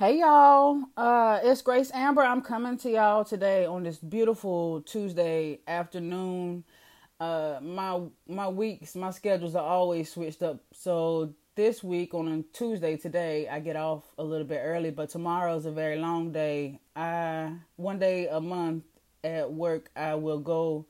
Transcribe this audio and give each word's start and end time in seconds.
Hey 0.00 0.20
y'all, 0.20 0.82
uh, 0.96 1.40
it's 1.42 1.60
Grace 1.60 1.90
Amber. 1.92 2.22
I'm 2.22 2.40
coming 2.40 2.78
to 2.78 2.90
y'all 2.90 3.22
today 3.22 3.66
on 3.66 3.82
this 3.82 3.98
beautiful 3.98 4.80
Tuesday 4.80 5.58
afternoon. 5.68 6.64
Uh, 7.20 7.58
my 7.60 8.00
my 8.26 8.48
weeks, 8.48 8.94
my 8.94 9.10
schedules 9.10 9.54
are 9.54 9.62
always 9.62 10.10
switched 10.10 10.42
up. 10.42 10.60
So 10.72 11.34
this 11.54 11.84
week 11.84 12.14
on 12.14 12.28
a 12.28 12.42
Tuesday 12.56 12.96
today, 12.96 13.46
I 13.46 13.60
get 13.60 13.76
off 13.76 14.04
a 14.16 14.24
little 14.24 14.46
bit 14.46 14.62
early, 14.64 14.90
but 14.90 15.10
tomorrow 15.10 15.54
is 15.54 15.66
a 15.66 15.70
very 15.70 15.98
long 15.98 16.32
day. 16.32 16.80
I 16.96 17.52
one 17.76 17.98
day 17.98 18.26
a 18.28 18.40
month 18.40 18.84
at 19.22 19.52
work, 19.52 19.90
I 19.94 20.14
will 20.14 20.40
go 20.40 20.86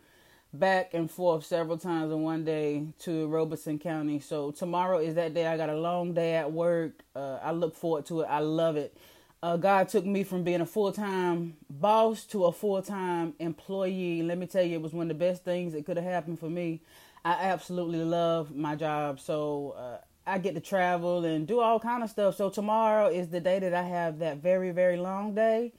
back 0.52 0.94
and 0.94 1.10
forth 1.10 1.44
several 1.44 1.78
times 1.78 2.12
in 2.12 2.22
one 2.22 2.44
day 2.44 2.86
to 3.00 3.28
Robeson 3.28 3.78
County. 3.78 4.18
So 4.18 4.50
tomorrow 4.50 4.98
is 4.98 5.14
that 5.14 5.34
day. 5.34 5.46
I 5.46 5.56
got 5.56 5.68
a 5.68 5.76
long 5.76 6.12
day 6.12 6.34
at 6.34 6.50
work. 6.52 7.02
Uh, 7.14 7.38
I 7.42 7.52
look 7.52 7.76
forward 7.76 8.06
to 8.06 8.22
it. 8.22 8.26
I 8.26 8.40
love 8.40 8.76
it. 8.76 8.96
Uh, 9.42 9.56
God 9.56 9.88
took 9.88 10.05
me 10.05 10.22
from 10.22 10.42
being 10.42 10.60
a 10.60 10.66
full 10.66 10.92
time 10.92 11.56
boss 11.70 12.24
to 12.27 12.44
a 12.44 12.52
full 12.52 12.82
time 12.82 13.34
employee. 13.38 14.22
Let 14.22 14.38
me 14.38 14.46
tell 14.46 14.62
you, 14.62 14.74
it 14.74 14.82
was 14.82 14.92
one 14.92 15.10
of 15.10 15.16
the 15.16 15.24
best 15.24 15.44
things 15.44 15.72
that 15.72 15.86
could 15.86 15.96
have 15.96 16.05
happened 16.05 16.38
for 16.38 16.50
me. 16.50 16.82
I 17.24 17.32
absolutely 17.32 18.02
love 18.05 18.55
my 18.55 18.77
job. 18.77 19.20
So 19.20 19.74
uh, 19.78 19.98
I 20.27 20.38
get 20.38 20.55
to 20.55 20.60
travel 20.60 21.24
and 21.24 21.46
do 21.46 21.60
all 21.60 21.80
kind 21.80 22.02
of 22.02 22.10
stuff. 22.10 22.36
So 22.36 22.50
tomorrow 22.50 23.08
is 23.08 23.28
the 23.28 23.41
day 23.41 23.58
that 23.60 23.72
I 23.72 23.82
have 23.82 24.19
that 24.19 24.38
very 24.38 24.72
very 24.72 24.96
long 24.98 25.34
day 25.34 25.72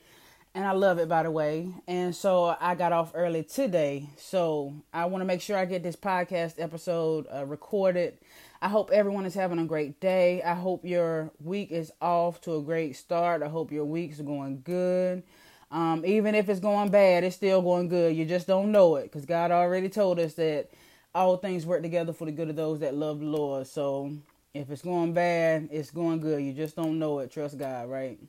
and 0.54 0.66
I 0.66 0.72
love 0.72 1.00
it 1.00 1.08
by 1.08 1.24
the 1.24 1.32
way. 1.32 1.70
And 1.88 2.16
so 2.16 2.56
I 2.60 2.76
got 2.76 2.92
off 2.92 3.12
early 3.14 3.44
today. 3.44 4.10
So 4.18 4.74
I 4.94 5.06
want 5.06 5.22
to 5.22 5.26
make 5.26 5.42
sure 5.42 5.58
I 5.58 5.66
get 5.66 5.84
this 5.84 5.96
podcast 5.96 6.56
episode 6.58 7.28
uh, 7.34 7.46
recorded. 7.46 8.18
I 8.62 8.70
hope 8.70 8.92
everyone 8.92 9.26
is 9.26 9.34
having 9.34 9.60
a 9.60 9.66
great 9.66 10.00
day. 10.00 10.44
I 10.44 10.54
hope 10.54 10.86
your 10.86 11.32
week 11.44 11.72
is 11.72 11.92
off 12.02 12.42
to 12.42 12.56
a 12.58 12.62
great 12.62 12.96
start. 12.96 13.42
I 13.42 13.48
hope 13.48 13.72
your 13.72 13.86
week's 13.86 14.20
going 14.20 14.62
good. 14.64 15.24
Um, 15.72 16.04
even 16.06 16.36
if 16.36 16.50
it's 16.50 16.60
going 16.60 16.90
bad, 16.92 17.24
it's 17.24 17.38
still 17.38 17.62
going 17.62 17.88
good. 17.88 18.16
You 18.16 18.26
just 18.26 18.46
don't 18.46 18.72
know 18.72 18.98
it 18.98 19.04
because 19.04 19.26
God 19.26 19.52
already 19.52 19.88
told 19.88 20.20
us 20.20 20.34
that 20.34 20.70
all 21.16 21.38
things 21.38 21.66
work 21.66 21.82
together 21.82 22.14
for 22.14 22.26
the 22.26 22.32
good 22.32 22.50
of 22.50 22.56
those 22.58 22.82
that 22.82 22.94
love 22.94 23.20
the 23.20 23.26
Lord. 23.26 23.68
So 23.68 24.12
if 24.54 24.70
it's 24.70 24.82
going 24.82 25.14
bad, 25.14 25.70
it's 25.72 25.90
going 25.90 26.20
good. 26.20 26.44
You 26.44 26.52
just 26.52 26.76
don't 26.76 27.00
know 27.00 27.20
it. 27.20 27.32
Trust 27.32 27.58
God, 27.58 27.90
right? 27.90 28.20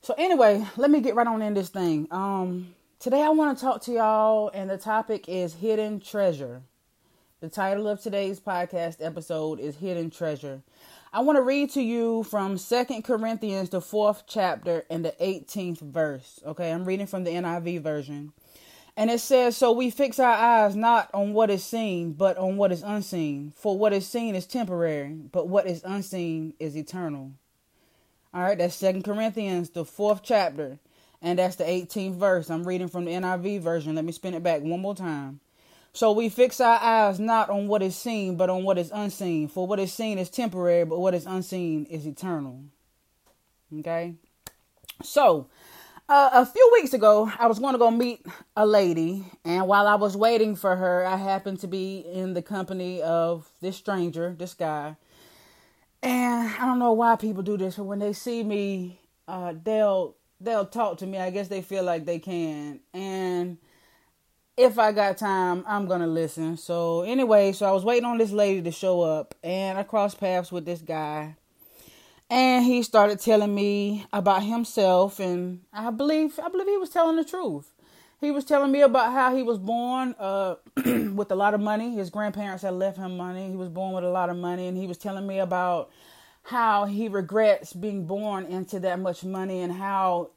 So 0.00 0.14
anyway, 0.16 0.64
let 0.76 0.90
me 0.90 1.00
get 1.00 1.14
right 1.16 1.26
on 1.26 1.42
in 1.42 1.54
this 1.54 1.68
thing. 1.68 2.06
Um, 2.10 2.74
today 2.98 3.22
I 3.22 3.30
want 3.30 3.58
to 3.58 3.64
talk 3.64 3.82
to 3.82 3.92
y'all, 3.92 4.48
and 4.54 4.70
the 4.70 4.78
topic 4.78 5.28
is 5.28 5.54
hidden 5.54 6.00
treasure. 6.00 6.62
The 7.40 7.48
title 7.48 7.86
of 7.88 8.00
today's 8.00 8.40
podcast 8.40 8.96
episode 9.00 9.60
is 9.60 9.76
Hidden 9.76 10.10
Treasure. 10.10 10.62
I 11.12 11.20
want 11.20 11.36
to 11.36 11.42
read 11.42 11.70
to 11.70 11.80
you 11.80 12.24
from 12.24 12.58
Second 12.58 13.02
Corinthians, 13.02 13.70
the 13.70 13.80
fourth 13.80 14.24
chapter, 14.26 14.84
and 14.90 15.04
the 15.04 15.14
18th 15.20 15.80
verse. 15.80 16.40
Okay, 16.44 16.72
I'm 16.72 16.84
reading 16.84 17.06
from 17.06 17.24
the 17.24 17.30
NIV 17.30 17.82
version. 17.82 18.32
And 18.96 19.10
it 19.10 19.20
says, 19.20 19.56
So 19.56 19.70
we 19.70 19.90
fix 19.90 20.18
our 20.18 20.32
eyes 20.32 20.74
not 20.74 21.10
on 21.14 21.32
what 21.32 21.50
is 21.50 21.62
seen, 21.62 22.12
but 22.12 22.36
on 22.38 22.56
what 22.56 22.72
is 22.72 22.82
unseen. 22.82 23.52
For 23.54 23.78
what 23.78 23.92
is 23.92 24.06
seen 24.08 24.34
is 24.34 24.46
temporary, 24.46 25.12
but 25.30 25.48
what 25.48 25.66
is 25.66 25.82
unseen 25.84 26.54
is 26.58 26.76
eternal. 26.76 27.32
All 28.34 28.42
right, 28.42 28.58
that's 28.58 28.74
Second 28.74 29.04
Corinthians, 29.04 29.70
the 29.70 29.86
fourth 29.86 30.20
chapter, 30.22 30.78
and 31.22 31.38
that's 31.38 31.56
the 31.56 31.64
18th 31.64 32.16
verse. 32.16 32.50
I'm 32.50 32.64
reading 32.64 32.88
from 32.88 33.06
the 33.06 33.12
NIV 33.12 33.60
version. 33.60 33.94
Let 33.94 34.04
me 34.04 34.12
spin 34.12 34.34
it 34.34 34.42
back 34.42 34.60
one 34.60 34.80
more 34.80 34.94
time. 34.94 35.40
So 35.94 36.12
we 36.12 36.28
fix 36.28 36.60
our 36.60 36.78
eyes 36.78 37.18
not 37.18 37.48
on 37.48 37.68
what 37.68 37.82
is 37.82 37.96
seen, 37.96 38.36
but 38.36 38.50
on 38.50 38.64
what 38.64 38.76
is 38.76 38.90
unseen. 38.92 39.48
For 39.48 39.66
what 39.66 39.80
is 39.80 39.94
seen 39.94 40.18
is 40.18 40.28
temporary, 40.28 40.84
but 40.84 41.00
what 41.00 41.14
is 41.14 41.24
unseen 41.24 41.86
is 41.86 42.06
eternal. 42.06 42.64
Okay? 43.78 44.14
So, 45.02 45.48
uh, 46.06 46.30
a 46.34 46.44
few 46.44 46.70
weeks 46.74 46.92
ago, 46.92 47.32
I 47.38 47.46
was 47.46 47.58
going 47.58 47.72
to 47.72 47.78
go 47.78 47.90
meet 47.90 48.26
a 48.56 48.66
lady, 48.66 49.24
and 49.44 49.66
while 49.66 49.86
I 49.86 49.94
was 49.94 50.16
waiting 50.18 50.54
for 50.54 50.76
her, 50.76 51.06
I 51.06 51.16
happened 51.16 51.60
to 51.60 51.66
be 51.66 52.00
in 52.00 52.34
the 52.34 52.42
company 52.42 53.00
of 53.00 53.50
this 53.62 53.76
stranger, 53.76 54.34
this 54.38 54.52
guy 54.52 54.96
and 56.02 56.48
I 56.48 56.66
don't 56.66 56.78
know 56.78 56.92
why 56.92 57.16
people 57.16 57.42
do 57.42 57.56
this, 57.56 57.76
but 57.76 57.84
when 57.84 57.98
they 57.98 58.12
see 58.12 58.42
me, 58.42 59.00
uh, 59.26 59.54
they'll 59.62 60.16
they'll 60.40 60.66
talk 60.66 60.98
to 60.98 61.06
me. 61.06 61.18
I 61.18 61.30
guess 61.30 61.48
they 61.48 61.62
feel 61.62 61.84
like 61.84 62.04
they 62.04 62.18
can. 62.18 62.80
And 62.94 63.58
if 64.56 64.78
I 64.78 64.92
got 64.92 65.18
time, 65.18 65.64
I'm 65.66 65.86
gonna 65.86 66.06
listen. 66.06 66.56
So 66.56 67.02
anyway, 67.02 67.52
so 67.52 67.66
I 67.66 67.72
was 67.72 67.84
waiting 67.84 68.04
on 68.04 68.18
this 68.18 68.32
lady 68.32 68.62
to 68.62 68.70
show 68.70 69.02
up, 69.02 69.34
and 69.42 69.78
I 69.78 69.82
crossed 69.82 70.20
paths 70.20 70.52
with 70.52 70.64
this 70.64 70.82
guy, 70.82 71.36
and 72.30 72.64
he 72.64 72.82
started 72.82 73.20
telling 73.20 73.54
me 73.54 74.06
about 74.12 74.42
himself, 74.42 75.18
and 75.20 75.62
I 75.72 75.90
believe 75.90 76.38
I 76.42 76.48
believe 76.48 76.68
he 76.68 76.76
was 76.76 76.90
telling 76.90 77.16
the 77.16 77.24
truth. 77.24 77.72
He 78.20 78.30
was 78.32 78.44
telling 78.44 78.72
me 78.72 78.80
about 78.80 79.12
how 79.12 79.34
he 79.36 79.42
was 79.42 79.58
born 79.58 80.14
uh, 80.18 80.56
with 80.76 81.30
a 81.30 81.36
lot 81.36 81.54
of 81.54 81.60
money. 81.60 81.94
His 81.94 82.10
grandparents 82.10 82.62
had 82.62 82.74
left 82.74 82.96
him 82.96 83.16
money. 83.16 83.48
He 83.48 83.56
was 83.56 83.68
born 83.68 83.94
with 83.94 84.04
a 84.04 84.10
lot 84.10 84.28
of 84.28 84.36
money, 84.36 84.66
and 84.66 84.76
he 84.76 84.86
was 84.86 84.98
telling 84.98 85.26
me 85.26 85.38
about 85.38 85.90
how 86.42 86.86
he 86.86 87.08
regrets 87.08 87.72
being 87.72 88.06
born 88.06 88.44
into 88.46 88.80
that 88.80 88.98
much 88.98 89.22
money 89.22 89.60
and 89.60 89.72
how 89.72 90.30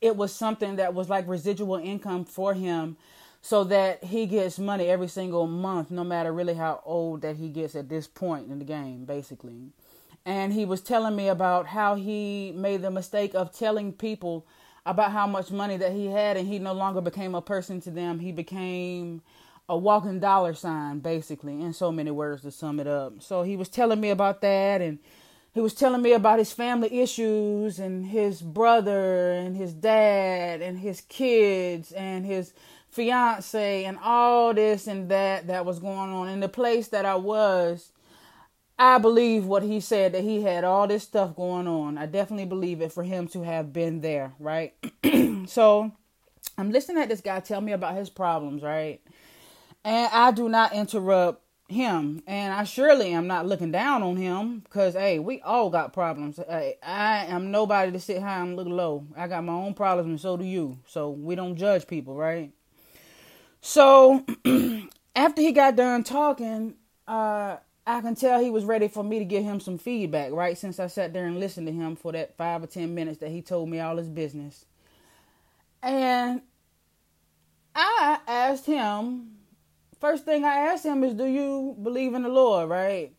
it 0.00 0.16
was 0.16 0.34
something 0.34 0.76
that 0.76 0.92
was 0.92 1.08
like 1.08 1.26
residual 1.28 1.76
income 1.76 2.24
for 2.24 2.54
him 2.54 2.96
so 3.40 3.62
that 3.62 4.02
he 4.02 4.26
gets 4.26 4.58
money 4.58 4.86
every 4.86 5.06
single 5.06 5.46
month 5.46 5.90
no 5.90 6.02
matter 6.02 6.32
really 6.32 6.54
how 6.54 6.82
old 6.84 7.22
that 7.22 7.36
he 7.36 7.48
gets 7.48 7.76
at 7.76 7.88
this 7.88 8.08
point 8.08 8.50
in 8.50 8.58
the 8.58 8.64
game 8.64 9.04
basically 9.04 9.70
and 10.26 10.52
he 10.52 10.64
was 10.64 10.80
telling 10.80 11.14
me 11.14 11.28
about 11.28 11.68
how 11.68 11.94
he 11.94 12.52
made 12.56 12.82
the 12.82 12.90
mistake 12.90 13.34
of 13.34 13.52
telling 13.52 13.92
people 13.92 14.44
about 14.86 15.12
how 15.12 15.26
much 15.26 15.50
money 15.50 15.76
that 15.76 15.92
he 15.92 16.06
had 16.06 16.36
and 16.36 16.46
he 16.46 16.58
no 16.58 16.72
longer 16.72 17.00
became 17.00 17.34
a 17.34 17.42
person 17.42 17.80
to 17.82 17.90
them. 17.90 18.18
He 18.18 18.32
became 18.32 19.22
a 19.68 19.76
walking 19.76 20.20
dollar 20.20 20.54
sign 20.54 20.98
basically 20.98 21.60
in 21.62 21.72
so 21.72 21.90
many 21.90 22.10
words 22.10 22.42
to 22.42 22.50
sum 22.50 22.80
it 22.80 22.86
up. 22.86 23.22
So 23.22 23.42
he 23.42 23.56
was 23.56 23.68
telling 23.68 24.00
me 24.00 24.10
about 24.10 24.42
that 24.42 24.82
and 24.82 24.98
he 25.54 25.60
was 25.60 25.72
telling 25.72 26.02
me 26.02 26.12
about 26.12 26.38
his 26.38 26.52
family 26.52 27.00
issues 27.00 27.78
and 27.78 28.04
his 28.06 28.42
brother 28.42 29.32
and 29.32 29.56
his 29.56 29.72
dad 29.72 30.60
and 30.60 30.78
his 30.78 31.00
kids 31.02 31.92
and 31.92 32.26
his 32.26 32.52
fiance 32.90 33.84
and 33.84 33.98
all 34.02 34.52
this 34.52 34.86
and 34.86 35.08
that 35.10 35.46
that 35.46 35.64
was 35.64 35.78
going 35.78 36.12
on. 36.12 36.28
In 36.28 36.40
the 36.40 36.48
place 36.48 36.88
that 36.88 37.06
I 37.06 37.14
was 37.14 37.92
I 38.78 38.98
believe 38.98 39.44
what 39.44 39.62
he 39.62 39.80
said 39.80 40.12
that 40.12 40.24
he 40.24 40.42
had 40.42 40.64
all 40.64 40.88
this 40.88 41.04
stuff 41.04 41.36
going 41.36 41.68
on. 41.68 41.96
I 41.96 42.06
definitely 42.06 42.46
believe 42.46 42.80
it 42.80 42.92
for 42.92 43.04
him 43.04 43.28
to 43.28 43.42
have 43.42 43.72
been 43.72 44.00
there, 44.00 44.32
right? 44.40 44.74
so 45.46 45.92
I'm 46.58 46.70
listening 46.70 47.02
at 47.02 47.08
this 47.08 47.20
guy 47.20 47.40
tell 47.40 47.60
me 47.60 47.72
about 47.72 47.96
his 47.96 48.10
problems, 48.10 48.62
right? 48.62 49.00
And 49.84 50.08
I 50.12 50.32
do 50.32 50.48
not 50.48 50.72
interrupt 50.72 51.42
him, 51.68 52.22
and 52.26 52.52
I 52.52 52.64
surely 52.64 53.12
am 53.12 53.26
not 53.26 53.46
looking 53.46 53.70
down 53.70 54.02
on 54.02 54.16
him 54.16 54.60
because 54.60 54.94
hey, 54.94 55.18
we 55.18 55.40
all 55.42 55.70
got 55.70 55.92
problems. 55.92 56.38
I, 56.38 56.74
I 56.82 57.26
am 57.26 57.50
nobody 57.50 57.92
to 57.92 58.00
sit 58.00 58.22
high 58.22 58.40
and 58.40 58.56
look 58.56 58.68
low. 58.68 59.06
I 59.16 59.28
got 59.28 59.44
my 59.44 59.52
own 59.52 59.74
problems, 59.74 60.08
and 60.08 60.20
so 60.20 60.36
do 60.36 60.44
you. 60.44 60.78
So 60.86 61.10
we 61.10 61.36
don't 61.36 61.56
judge 61.56 61.86
people, 61.86 62.16
right? 62.16 62.52
So 63.60 64.24
after 65.16 65.42
he 65.42 65.52
got 65.52 65.76
done 65.76 66.02
talking, 66.02 66.74
uh 67.06 67.58
I 67.86 68.00
can 68.00 68.14
tell 68.14 68.40
he 68.40 68.50
was 68.50 68.64
ready 68.64 68.88
for 68.88 69.04
me 69.04 69.18
to 69.18 69.24
give 69.24 69.44
him 69.44 69.60
some 69.60 69.76
feedback, 69.76 70.32
right? 70.32 70.56
Since 70.56 70.80
I 70.80 70.86
sat 70.86 71.12
there 71.12 71.26
and 71.26 71.38
listened 71.38 71.66
to 71.66 71.72
him 71.72 71.96
for 71.96 72.12
that 72.12 72.36
five 72.36 72.62
or 72.62 72.66
ten 72.66 72.94
minutes 72.94 73.18
that 73.18 73.30
he 73.30 73.42
told 73.42 73.68
me 73.68 73.80
all 73.80 73.96
his 73.96 74.08
business. 74.08 74.64
And 75.82 76.40
I 77.74 78.20
asked 78.26 78.64
him, 78.64 79.32
first 80.00 80.24
thing 80.24 80.44
I 80.44 80.54
asked 80.72 80.84
him 80.86 81.04
is, 81.04 81.14
Do 81.14 81.26
you 81.26 81.76
believe 81.82 82.14
in 82.14 82.22
the 82.22 82.30
Lord, 82.30 82.70
right? 82.70 83.12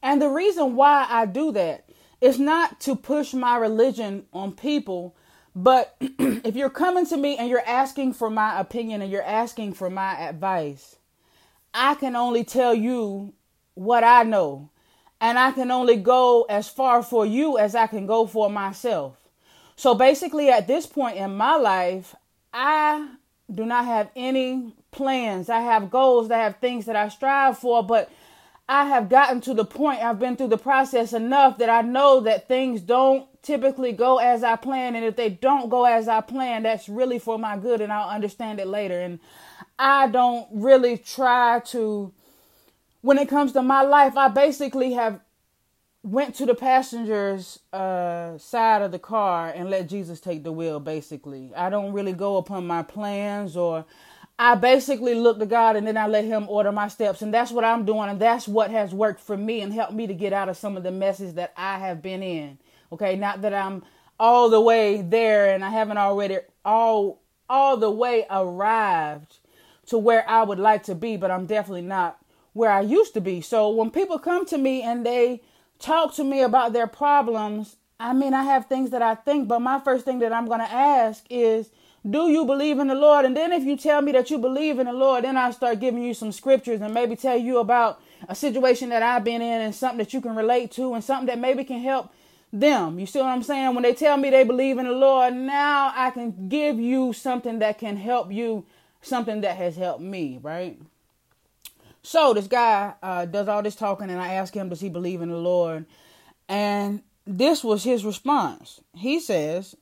And 0.00 0.22
the 0.22 0.28
reason 0.28 0.76
why 0.76 1.06
I 1.08 1.26
do 1.26 1.50
that 1.52 1.88
is 2.20 2.38
not 2.38 2.80
to 2.80 2.94
push 2.94 3.34
my 3.34 3.56
religion 3.56 4.26
on 4.32 4.52
people, 4.52 5.16
but 5.56 5.96
if 6.00 6.54
you're 6.54 6.70
coming 6.70 7.06
to 7.06 7.16
me 7.16 7.36
and 7.36 7.48
you're 7.48 7.66
asking 7.66 8.12
for 8.12 8.30
my 8.30 8.60
opinion 8.60 9.02
and 9.02 9.10
you're 9.10 9.22
asking 9.22 9.74
for 9.74 9.90
my 9.90 10.16
advice, 10.20 10.96
I 11.72 11.96
can 11.96 12.14
only 12.14 12.44
tell 12.44 12.74
you 12.74 13.34
what 13.74 14.04
I 14.04 14.22
know. 14.22 14.70
And 15.20 15.38
I 15.38 15.52
can 15.52 15.70
only 15.70 15.96
go 15.96 16.42
as 16.42 16.68
far 16.68 17.02
for 17.02 17.24
you 17.24 17.58
as 17.58 17.74
I 17.74 17.86
can 17.86 18.06
go 18.06 18.26
for 18.26 18.50
myself. 18.50 19.16
So 19.76 19.94
basically, 19.94 20.50
at 20.50 20.66
this 20.66 20.86
point 20.86 21.16
in 21.16 21.36
my 21.36 21.56
life, 21.56 22.14
I 22.52 23.08
do 23.52 23.64
not 23.64 23.84
have 23.84 24.10
any 24.14 24.72
plans. 24.90 25.48
I 25.48 25.60
have 25.60 25.90
goals, 25.90 26.30
I 26.30 26.38
have 26.38 26.58
things 26.58 26.86
that 26.86 26.96
I 26.96 27.08
strive 27.08 27.58
for, 27.58 27.82
but 27.82 28.10
I 28.68 28.86
have 28.86 29.08
gotten 29.08 29.40
to 29.42 29.54
the 29.54 29.64
point, 29.64 30.02
I've 30.02 30.18
been 30.18 30.36
through 30.36 30.48
the 30.48 30.58
process 30.58 31.12
enough 31.12 31.58
that 31.58 31.68
I 31.68 31.82
know 31.82 32.20
that 32.20 32.48
things 32.48 32.80
don't 32.80 33.26
typically 33.42 33.92
go 33.92 34.18
as 34.18 34.42
I 34.42 34.56
plan. 34.56 34.94
And 34.94 35.04
if 35.04 35.16
they 35.16 35.28
don't 35.28 35.68
go 35.68 35.84
as 35.84 36.08
I 36.08 36.22
plan, 36.22 36.62
that's 36.62 36.88
really 36.88 37.18
for 37.18 37.38
my 37.38 37.58
good, 37.58 37.82
and 37.82 37.92
I'll 37.92 38.08
understand 38.08 38.60
it 38.60 38.66
later. 38.66 38.98
And 38.98 39.20
I 39.78 40.06
don't 40.06 40.48
really 40.50 40.96
try 40.96 41.60
to 41.66 42.12
when 43.04 43.18
it 43.18 43.28
comes 43.28 43.52
to 43.52 43.60
my 43.60 43.82
life, 43.82 44.16
I 44.16 44.28
basically 44.28 44.94
have 44.94 45.20
went 46.02 46.34
to 46.36 46.46
the 46.46 46.54
passenger's 46.54 47.58
uh, 47.70 48.38
side 48.38 48.80
of 48.80 48.92
the 48.92 48.98
car 48.98 49.50
and 49.50 49.68
let 49.68 49.90
Jesus 49.90 50.20
take 50.20 50.42
the 50.42 50.52
wheel, 50.52 50.80
basically. 50.80 51.52
I 51.54 51.68
don't 51.68 51.92
really 51.92 52.14
go 52.14 52.38
upon 52.38 52.66
my 52.66 52.82
plans 52.82 53.58
or 53.58 53.84
I 54.38 54.54
basically 54.54 55.14
look 55.14 55.38
to 55.38 55.44
God 55.44 55.76
and 55.76 55.86
then 55.86 55.98
I 55.98 56.06
let 56.06 56.24
Him 56.24 56.48
order 56.48 56.72
my 56.72 56.88
steps. 56.88 57.20
And 57.20 57.32
that's 57.32 57.52
what 57.52 57.62
I'm 57.62 57.84
doing. 57.84 58.08
And 58.08 58.18
that's 58.18 58.48
what 58.48 58.70
has 58.70 58.94
worked 58.94 59.20
for 59.20 59.36
me 59.36 59.60
and 59.60 59.70
helped 59.70 59.92
me 59.92 60.06
to 60.06 60.14
get 60.14 60.32
out 60.32 60.48
of 60.48 60.56
some 60.56 60.74
of 60.74 60.82
the 60.82 60.90
messes 60.90 61.34
that 61.34 61.52
I 61.58 61.78
have 61.80 62.00
been 62.00 62.22
in. 62.22 62.56
Okay. 62.90 63.16
Not 63.16 63.42
that 63.42 63.52
I'm 63.52 63.82
all 64.18 64.48
the 64.48 64.62
way 64.62 65.02
there 65.02 65.54
and 65.54 65.62
I 65.62 65.68
haven't 65.68 65.98
already 65.98 66.38
all 66.64 67.20
all 67.50 67.76
the 67.76 67.90
way 67.90 68.24
arrived 68.30 69.40
to 69.88 69.98
where 69.98 70.26
I 70.26 70.42
would 70.42 70.58
like 70.58 70.84
to 70.84 70.94
be, 70.94 71.18
but 71.18 71.30
I'm 71.30 71.44
definitely 71.44 71.82
not 71.82 72.18
where 72.54 72.70
I 72.70 72.80
used 72.80 73.12
to 73.14 73.20
be. 73.20 73.40
So 73.42 73.68
when 73.68 73.90
people 73.90 74.18
come 74.18 74.46
to 74.46 74.56
me 74.56 74.82
and 74.82 75.04
they 75.04 75.42
talk 75.78 76.14
to 76.14 76.24
me 76.24 76.40
about 76.40 76.72
their 76.72 76.86
problems, 76.86 77.76
I 78.00 78.12
mean, 78.12 78.32
I 78.32 78.44
have 78.44 78.66
things 78.66 78.90
that 78.90 79.02
I 79.02 79.14
think, 79.14 79.46
but 79.46 79.60
my 79.60 79.78
first 79.80 80.04
thing 80.04 80.20
that 80.20 80.32
I'm 80.32 80.46
going 80.46 80.60
to 80.60 80.72
ask 80.72 81.24
is, 81.28 81.70
do 82.08 82.28
you 82.28 82.44
believe 82.44 82.78
in 82.78 82.88
the 82.88 82.94
Lord? 82.94 83.24
And 83.24 83.36
then 83.36 83.52
if 83.52 83.64
you 83.64 83.76
tell 83.76 84.02
me 84.02 84.12
that 84.12 84.30
you 84.30 84.38
believe 84.38 84.78
in 84.78 84.86
the 84.86 84.92
Lord, 84.92 85.24
then 85.24 85.36
I 85.36 85.50
start 85.52 85.80
giving 85.80 86.02
you 86.02 86.12
some 86.12 86.32
scriptures 86.32 86.80
and 86.80 86.92
maybe 86.92 87.16
tell 87.16 87.36
you 87.36 87.58
about 87.58 88.00
a 88.28 88.34
situation 88.34 88.90
that 88.90 89.02
I've 89.02 89.24
been 89.24 89.42
in 89.42 89.60
and 89.60 89.74
something 89.74 89.98
that 89.98 90.12
you 90.12 90.20
can 90.20 90.36
relate 90.36 90.70
to 90.72 90.94
and 90.94 91.02
something 91.02 91.26
that 91.26 91.38
maybe 91.38 91.64
can 91.64 91.80
help 91.80 92.12
them. 92.52 92.98
You 92.98 93.06
see 93.06 93.20
what 93.20 93.28
I'm 93.28 93.42
saying? 93.42 93.74
When 93.74 93.82
they 93.82 93.94
tell 93.94 94.16
me 94.16 94.30
they 94.30 94.44
believe 94.44 94.78
in 94.78 94.86
the 94.86 94.92
Lord, 94.92 95.34
now 95.34 95.92
I 95.94 96.10
can 96.10 96.48
give 96.48 96.78
you 96.78 97.12
something 97.12 97.58
that 97.60 97.78
can 97.78 97.96
help 97.96 98.30
you, 98.30 98.66
something 99.00 99.40
that 99.40 99.56
has 99.56 99.76
helped 99.76 100.02
me, 100.02 100.38
right? 100.42 100.78
So 102.04 102.34
this 102.34 102.46
guy 102.46 102.92
uh, 103.02 103.24
does 103.24 103.48
all 103.48 103.62
this 103.62 103.74
talking, 103.74 104.10
and 104.10 104.20
I 104.20 104.34
ask 104.34 104.54
him, 104.54 104.68
does 104.68 104.80
he 104.80 104.90
believe 104.90 105.22
in 105.22 105.30
the 105.30 105.38
Lord? 105.38 105.86
And 106.50 107.02
this 107.26 107.64
was 107.64 107.82
his 107.82 108.04
response. 108.04 108.82
He 108.94 109.18
says, 109.18 109.74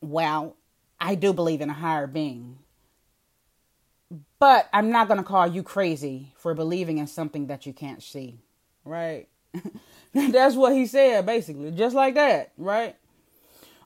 Well, 0.00 0.56
I 1.00 1.14
do 1.14 1.32
believe 1.32 1.60
in 1.60 1.70
a 1.70 1.74
higher 1.74 2.08
being. 2.08 2.58
But 4.40 4.68
I'm 4.72 4.90
not 4.90 5.06
going 5.06 5.18
to 5.18 5.24
call 5.24 5.46
you 5.46 5.62
crazy 5.62 6.32
for 6.36 6.54
believing 6.54 6.98
in 6.98 7.06
something 7.06 7.46
that 7.46 7.66
you 7.66 7.72
can't 7.72 8.02
see. 8.02 8.40
Right? 8.84 9.28
that's 10.12 10.56
what 10.56 10.72
he 10.72 10.86
said, 10.86 11.24
basically. 11.24 11.70
Just 11.70 11.94
like 11.94 12.16
that. 12.16 12.50
Right? 12.58 12.96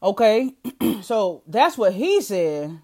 Okay. 0.03 0.55
so 1.03 1.43
that's 1.47 1.77
what 1.77 1.93
he 1.93 2.23
said. 2.23 2.79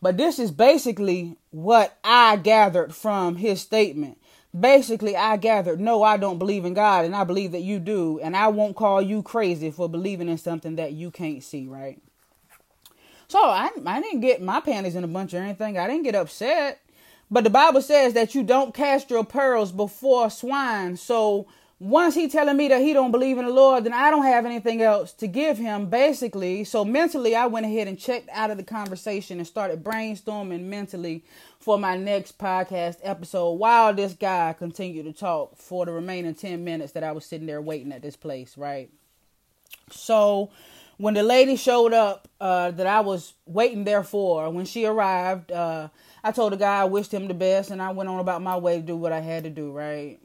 But 0.00 0.16
this 0.16 0.38
is 0.38 0.50
basically 0.50 1.36
what 1.50 1.96
I 2.02 2.36
gathered 2.36 2.94
from 2.94 3.36
his 3.36 3.60
statement 3.60 4.18
basically 4.58 5.16
I 5.16 5.36
gathered, 5.36 5.80
no, 5.80 6.02
I 6.02 6.16
don't 6.16 6.38
believe 6.38 6.64
in 6.64 6.74
God, 6.74 7.04
and 7.04 7.16
I 7.16 7.24
believe 7.24 7.52
that 7.52 7.62
you 7.62 7.78
do, 7.78 8.20
and 8.20 8.36
I 8.36 8.48
won't 8.48 8.76
call 8.76 9.00
you 9.00 9.22
crazy 9.22 9.70
for 9.70 9.88
believing 9.88 10.28
in 10.28 10.38
something 10.38 10.76
that 10.76 10.92
you 10.92 11.10
can't 11.10 11.42
see, 11.42 11.66
right? 11.66 12.00
So 13.28 13.38
I 13.38 13.70
I 13.86 14.00
didn't 14.02 14.20
get 14.20 14.42
my 14.42 14.60
panties 14.60 14.94
in 14.94 15.04
a 15.04 15.08
bunch 15.08 15.32
or 15.32 15.38
anything. 15.38 15.78
I 15.78 15.86
didn't 15.86 16.04
get 16.04 16.14
upset. 16.14 16.80
But 17.30 17.44
the 17.44 17.50
Bible 17.50 17.80
says 17.80 18.12
that 18.12 18.34
you 18.34 18.42
don't 18.42 18.74
cast 18.74 19.08
your 19.08 19.24
pearls 19.24 19.72
before 19.72 20.28
swine. 20.28 20.98
So 20.98 21.46
once 21.82 22.14
he 22.14 22.28
telling 22.28 22.56
me 22.56 22.68
that 22.68 22.80
he 22.80 22.92
don't 22.92 23.10
believe 23.10 23.38
in 23.38 23.44
the 23.44 23.50
Lord, 23.50 23.82
then 23.82 23.92
I 23.92 24.12
don't 24.12 24.22
have 24.22 24.46
anything 24.46 24.82
else 24.82 25.12
to 25.14 25.26
give 25.26 25.58
him, 25.58 25.86
basically. 25.86 26.62
So 26.62 26.84
mentally, 26.84 27.34
I 27.34 27.46
went 27.46 27.66
ahead 27.66 27.88
and 27.88 27.98
checked 27.98 28.28
out 28.30 28.52
of 28.52 28.56
the 28.56 28.62
conversation 28.62 29.38
and 29.38 29.46
started 29.46 29.82
brainstorming 29.82 30.62
mentally 30.62 31.24
for 31.58 31.80
my 31.80 31.96
next 31.96 32.38
podcast 32.38 32.98
episode 33.02 33.54
while 33.54 33.92
this 33.92 34.12
guy 34.12 34.52
continued 34.56 35.06
to 35.06 35.12
talk 35.12 35.56
for 35.56 35.84
the 35.84 35.90
remaining 35.90 36.36
10 36.36 36.62
minutes 36.62 36.92
that 36.92 37.02
I 37.02 37.10
was 37.10 37.26
sitting 37.26 37.48
there 37.48 37.60
waiting 37.60 37.90
at 37.90 38.00
this 38.00 38.14
place, 38.14 38.56
right? 38.56 38.88
So 39.90 40.50
when 40.98 41.14
the 41.14 41.24
lady 41.24 41.56
showed 41.56 41.92
up 41.92 42.28
uh, 42.40 42.70
that 42.70 42.86
I 42.86 43.00
was 43.00 43.34
waiting 43.44 43.82
there 43.82 44.04
for, 44.04 44.48
when 44.50 44.66
she 44.66 44.86
arrived, 44.86 45.50
uh, 45.50 45.88
I 46.22 46.30
told 46.30 46.52
the 46.52 46.58
guy 46.58 46.82
I 46.82 46.84
wished 46.84 47.12
him 47.12 47.26
the 47.26 47.34
best 47.34 47.72
and 47.72 47.82
I 47.82 47.90
went 47.90 48.08
on 48.08 48.20
about 48.20 48.40
my 48.40 48.56
way 48.56 48.76
to 48.76 48.82
do 48.82 48.96
what 48.96 49.10
I 49.10 49.18
had 49.18 49.42
to 49.42 49.50
do, 49.50 49.72
right? 49.72 50.20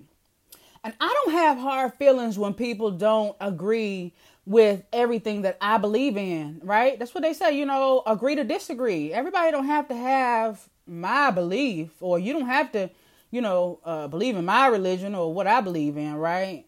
And 0.88 0.96
I 1.02 1.14
don't 1.14 1.34
have 1.34 1.58
hard 1.58 1.96
feelings 1.96 2.40
when 2.40 2.54
people 2.54 2.92
don't 2.92 3.36
agree 3.42 4.14
with 4.46 4.84
everything 4.94 5.42
that 5.42 5.58
I 5.60 5.78
believe 5.78 6.16
in, 6.16 6.62
right? 6.64 6.98
That's 6.98 7.14
what 7.14 7.24
they 7.24 7.34
say, 7.34 7.58
you 7.58 7.66
know, 7.66 8.04
agree 8.08 8.36
to 8.36 8.46
disagree. 8.46 9.12
Everybody 9.12 9.52
don't 9.52 9.66
have 9.66 9.90
to 9.90 9.96
have 9.98 10.70
my 10.86 11.30
belief 11.30 11.92
or 12.00 12.20
you 12.20 12.32
don't 12.32 12.46
have 12.46 12.72
to, 12.72 12.90
you 13.32 13.42
know, 13.42 13.82
uh, 13.84 14.08
believe 14.08 14.38
in 14.38 14.46
my 14.46 14.68
religion 14.68 15.14
or 15.14 15.34
what 15.34 15.46
I 15.46 15.60
believe 15.60 15.98
in, 15.98 16.16
right? 16.16 16.64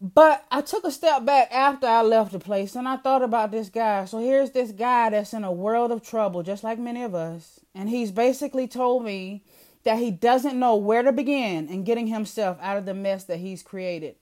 But 0.00 0.44
I 0.50 0.60
took 0.60 0.82
a 0.82 0.90
step 0.90 1.24
back 1.24 1.52
after 1.52 1.86
I 1.86 2.02
left 2.02 2.32
the 2.32 2.40
place 2.40 2.74
and 2.74 2.88
I 2.88 2.96
thought 2.96 3.22
about 3.22 3.52
this 3.52 3.68
guy. 3.68 4.06
So 4.06 4.18
here's 4.18 4.50
this 4.50 4.72
guy 4.72 5.10
that's 5.10 5.32
in 5.32 5.44
a 5.44 5.52
world 5.52 5.92
of 5.92 6.02
trouble, 6.02 6.42
just 6.42 6.64
like 6.64 6.80
many 6.80 7.04
of 7.04 7.14
us. 7.14 7.60
And 7.72 7.88
he's 7.88 8.10
basically 8.10 8.66
told 8.66 9.04
me 9.04 9.44
that 9.88 9.98
he 9.98 10.10
doesn't 10.10 10.58
know 10.58 10.76
where 10.76 11.02
to 11.02 11.10
begin 11.10 11.66
in 11.66 11.82
getting 11.82 12.08
himself 12.08 12.58
out 12.60 12.76
of 12.76 12.84
the 12.84 12.92
mess 12.92 13.24
that 13.24 13.38
he's 13.38 13.62
created. 13.62 14.16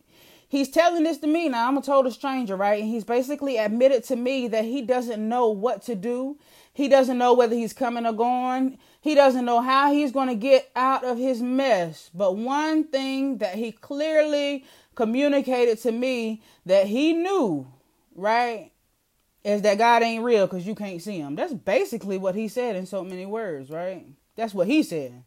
He's 0.48 0.68
telling 0.68 1.02
this 1.02 1.18
to 1.18 1.26
me 1.26 1.48
now. 1.48 1.66
I'm 1.66 1.76
a 1.76 1.82
total 1.82 2.12
stranger, 2.12 2.54
right? 2.54 2.80
And 2.80 2.88
he's 2.88 3.02
basically 3.02 3.56
admitted 3.56 4.04
to 4.04 4.14
me 4.14 4.46
that 4.46 4.64
he 4.64 4.80
doesn't 4.80 5.28
know 5.28 5.48
what 5.48 5.82
to 5.86 5.96
do. 5.96 6.38
He 6.72 6.86
doesn't 6.86 7.18
know 7.18 7.34
whether 7.34 7.56
he's 7.56 7.72
coming 7.72 8.06
or 8.06 8.12
going. 8.12 8.78
He 9.00 9.16
doesn't 9.16 9.44
know 9.44 9.60
how 9.60 9.92
he's 9.92 10.12
going 10.12 10.28
to 10.28 10.36
get 10.36 10.70
out 10.76 11.02
of 11.02 11.18
his 11.18 11.42
mess. 11.42 12.12
But 12.14 12.36
one 12.36 12.84
thing 12.84 13.38
that 13.38 13.56
he 13.56 13.72
clearly 13.72 14.64
communicated 14.94 15.80
to 15.80 15.90
me 15.90 16.42
that 16.64 16.86
he 16.86 17.12
knew, 17.12 17.66
right, 18.14 18.70
is 19.42 19.62
that 19.62 19.78
God 19.78 20.04
ain't 20.04 20.22
real 20.22 20.46
because 20.46 20.64
you 20.64 20.76
can't 20.76 21.02
see 21.02 21.18
him. 21.18 21.34
That's 21.34 21.54
basically 21.54 22.18
what 22.18 22.36
he 22.36 22.46
said 22.46 22.76
in 22.76 22.86
so 22.86 23.02
many 23.02 23.26
words, 23.26 23.68
right? 23.68 24.06
That's 24.36 24.54
what 24.54 24.68
he 24.68 24.84
said. 24.84 25.24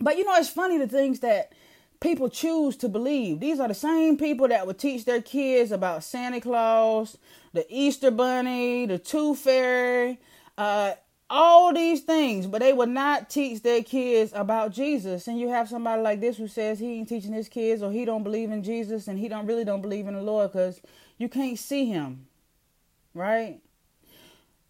But 0.00 0.18
you 0.18 0.24
know, 0.24 0.34
it's 0.36 0.48
funny 0.48 0.78
the 0.78 0.88
things 0.88 1.20
that 1.20 1.52
people 2.00 2.28
choose 2.28 2.76
to 2.76 2.88
believe. 2.88 3.40
These 3.40 3.60
are 3.60 3.68
the 3.68 3.74
same 3.74 4.16
people 4.16 4.48
that 4.48 4.66
would 4.66 4.78
teach 4.78 5.04
their 5.04 5.20
kids 5.22 5.72
about 5.72 6.04
Santa 6.04 6.40
Claus, 6.40 7.18
the 7.52 7.66
Easter 7.68 8.10
Bunny, 8.10 8.86
the 8.86 8.98
Tooth 8.98 9.40
Fairy, 9.40 10.20
uh, 10.56 10.92
all 11.30 11.74
these 11.74 12.00
things, 12.00 12.46
but 12.46 12.60
they 12.60 12.72
would 12.72 12.88
not 12.88 13.28
teach 13.28 13.62
their 13.62 13.82
kids 13.82 14.32
about 14.34 14.72
Jesus. 14.72 15.28
And 15.28 15.38
you 15.38 15.48
have 15.48 15.68
somebody 15.68 16.00
like 16.00 16.20
this 16.20 16.38
who 16.38 16.48
says 16.48 16.78
he 16.78 16.94
ain't 16.94 17.08
teaching 17.08 17.32
his 17.32 17.48
kids 17.48 17.82
or 17.82 17.92
he 17.92 18.04
don't 18.04 18.22
believe 18.22 18.50
in 18.50 18.62
Jesus 18.62 19.08
and 19.08 19.18
he 19.18 19.28
don't 19.28 19.46
really 19.46 19.64
don't 19.64 19.82
believe 19.82 20.06
in 20.06 20.14
the 20.14 20.22
Lord 20.22 20.52
because 20.52 20.80
you 21.18 21.28
can't 21.28 21.58
see 21.58 21.84
him, 21.86 22.26
right? 23.12 23.60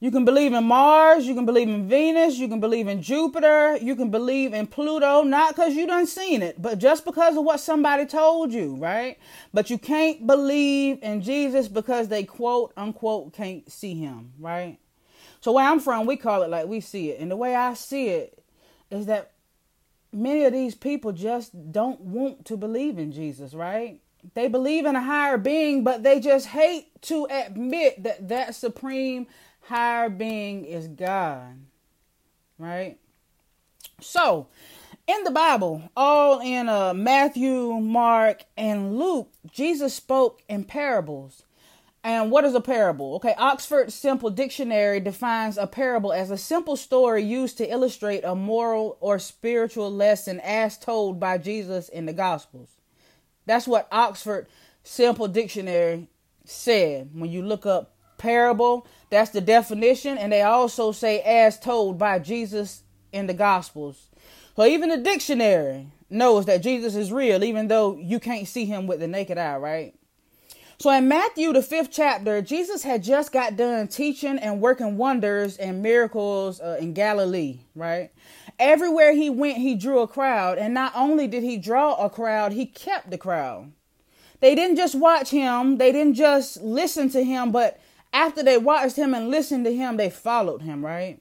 You 0.01 0.13
can 0.13 0.25
believe 0.25 0.53
in 0.53 0.65
Mars, 0.65 1.27
you 1.27 1.35
can 1.35 1.45
believe 1.45 1.69
in 1.69 1.89
Venus, 1.89 2.39
you 2.39 2.47
can 2.47 2.61
believe 2.61 2.87
in 2.87 3.03
Jupiter, 3.03 3.77
you 3.79 3.97
can 3.97 4.11
believe 4.11 4.55
in 4.55 4.69
Pluto, 4.69 5.23
not 5.23 5.57
because 5.57 5.75
you 5.75 5.89
done 5.89 6.07
seen 6.07 6.41
it, 6.41 6.63
but 6.63 6.79
just 6.79 7.05
because 7.05 7.37
of 7.37 7.45
what 7.45 7.59
somebody 7.59 8.07
told 8.07 8.53
you, 8.53 8.77
right? 8.77 9.19
But 9.53 9.71
you 9.71 9.79
can't 9.79 10.25
believe 10.25 11.01
in 11.03 11.21
Jesus 11.21 11.67
because 11.67 12.07
they 12.07 12.23
quote 12.23 12.73
unquote 12.77 13.33
can't 13.33 13.69
see 13.71 13.95
him, 13.95 14.33
right? 14.39 14.79
So 15.41 15.53
where 15.53 15.69
I'm 15.69 15.81
from, 15.81 16.07
we 16.07 16.17
call 16.17 16.45
it 16.45 16.51
like 16.51 16.69
we 16.69 16.81
see 16.81 17.11
it. 17.11 17.21
And 17.21 17.29
the 17.29 17.37
way 17.37 17.57
I 17.57 17.75
see 17.75 18.09
it 18.09 18.41
is 18.93 19.07
that 19.07 19.33
many 20.13 20.45
of 20.45 20.53
these 20.53 20.77
people 20.77 21.11
just 21.11 21.73
don't 21.73 22.01
want 22.01 22.45
to 22.45 22.57
believe 22.57 22.99
in 22.99 23.11
Jesus, 23.11 23.53
right? 23.53 24.01
They 24.35 24.49
believe 24.49 24.85
in 24.85 24.95
a 24.95 25.03
higher 25.03 25.39
being, 25.39 25.83
but 25.83 26.05
they 26.05 26.21
just 26.21 26.47
hate 26.47 27.03
to 27.03 27.27
admit 27.31 28.03
that 28.05 28.29
that 28.29 28.55
supreme 28.55 29.27
higher 29.69 30.09
being 30.09 30.65
is 30.65 30.89
God. 30.89 31.59
Right? 32.59 32.99
So, 34.01 34.49
in 35.07 35.25
the 35.25 35.31
Bible, 35.31 35.91
all 35.97 36.41
in 36.41 36.69
uh, 36.69 36.93
Matthew, 36.95 37.73
Mark, 37.81 38.45
and 38.57 38.99
Luke, 38.99 39.33
Jesus 39.51 39.95
spoke 39.95 40.43
in 40.49 40.65
parables. 40.65 41.45
And 42.05 42.31
what 42.31 42.45
is 42.45 42.55
a 42.55 42.61
parable? 42.61 43.17
Okay, 43.17 43.35
Oxford 43.37 43.93
Simple 43.93 44.31
Dictionary 44.31 45.01
defines 45.01 45.59
a 45.59 45.67
parable 45.67 46.13
as 46.13 46.31
a 46.31 46.39
simple 46.39 46.77
story 46.77 47.23
used 47.23 47.59
to 47.59 47.71
illustrate 47.71 48.23
a 48.23 48.35
moral 48.35 48.97
or 49.01 49.19
spiritual 49.19 49.93
lesson 49.93 50.41
as 50.41 50.79
told 50.79 51.19
by 51.19 51.39
Jesus 51.39 51.89
in 51.89 52.07
the 52.07 52.13
Gospels. 52.13 52.71
That's 53.47 53.67
what 53.67 53.89
Oxford 53.91 54.47
Simple 54.85 55.27
Dictionary 55.27 56.09
said. 56.45 57.11
When 57.13 57.31
you 57.31 57.43
look 57.43 57.67
up 57.67 57.98
parable, 58.19 58.87
that's 59.11 59.31
the 59.31 59.41
definition. 59.41 60.19
And 60.19 60.33
they 60.33 60.43
also 60.43 60.93
say 60.93 61.21
as 61.21 61.59
told 61.59 61.99
by 61.99 62.19
Jesus 62.19 62.83
in 63.13 63.27
the 63.27 63.35
Gospels. 63.35 64.09
So 64.57 64.67
even 64.67 64.89
the 64.89 64.99
dictionary 64.99 65.87
knows 66.11 66.47
that 66.47 66.63
Jesus 66.63 66.97
is 66.97 67.13
real, 67.13 67.45
even 67.45 67.69
though 67.69 67.97
you 67.97 68.19
can't 68.19 68.49
see 68.49 68.65
him 68.65 68.87
with 68.87 69.01
the 69.01 69.09
naked 69.09 69.39
eye, 69.39 69.57
right? 69.57 69.95
So 70.81 70.91
in 70.91 71.09
Matthew, 71.09 71.53
the 71.53 71.63
fifth 71.63 71.91
chapter, 71.91 72.41
Jesus 72.41 72.85
had 72.85 73.03
just 73.03 73.33
got 73.33 73.57
done 73.57 73.89
teaching 73.89 74.39
and 74.39 74.61
working 74.61 74.97
wonders 74.97 75.57
and 75.57 75.83
miracles 75.83 76.61
uh, 76.61 76.79
in 76.81 76.93
Galilee, 76.93 77.59
right? 77.75 78.11
Everywhere 78.61 79.13
he 79.13 79.29
went, 79.29 79.59
he 79.59 79.75
drew 79.75 80.01
a 80.01 80.09
crowd. 80.09 80.57
And 80.57 80.75
not 80.75 80.93
only 80.95 81.27
did 81.27 81.43
he 81.43 81.57
draw 81.57 81.95
a 81.95 82.09
crowd, 82.09 82.53
he 82.53 82.65
kept 82.65 83.11
the 83.11 83.19
crowd. 83.19 83.73
they 84.41 84.55
didn't 84.55 84.77
just 84.77 84.95
watch 84.95 85.31
him, 85.31 85.79
they 85.79 85.91
didn't 85.91 86.15
just 86.15 86.63
listen 86.63 87.11
to 87.11 87.25
him, 87.25 87.51
but 87.51 87.81
after 88.13 88.43
they 88.43 88.59
watched 88.59 88.97
him 88.97 89.15
and 89.15 89.31
listened 89.31 89.65
to 89.65 89.75
him, 89.75 89.97
they 89.97 90.11
followed 90.11 90.63
him, 90.63 90.85
right? 90.85 91.21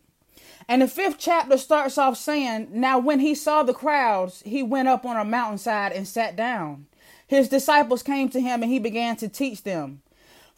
And 0.67 0.81
the 0.81 0.87
fifth 0.87 1.17
chapter 1.17 1.57
starts 1.57 1.97
off 1.97 2.17
saying, 2.17 2.69
Now 2.71 2.99
when 2.99 3.19
he 3.19 3.35
saw 3.35 3.63
the 3.63 3.73
crowds, 3.73 4.41
he 4.45 4.61
went 4.63 4.87
up 4.87 5.05
on 5.05 5.15
a 5.15 5.23
mountainside 5.23 5.93
and 5.93 6.07
sat 6.07 6.35
down. 6.35 6.87
His 7.27 7.49
disciples 7.49 8.03
came 8.03 8.29
to 8.29 8.41
him 8.41 8.61
and 8.63 8.71
he 8.71 8.79
began 8.79 9.15
to 9.17 9.29
teach 9.29 9.63
them. 9.63 10.01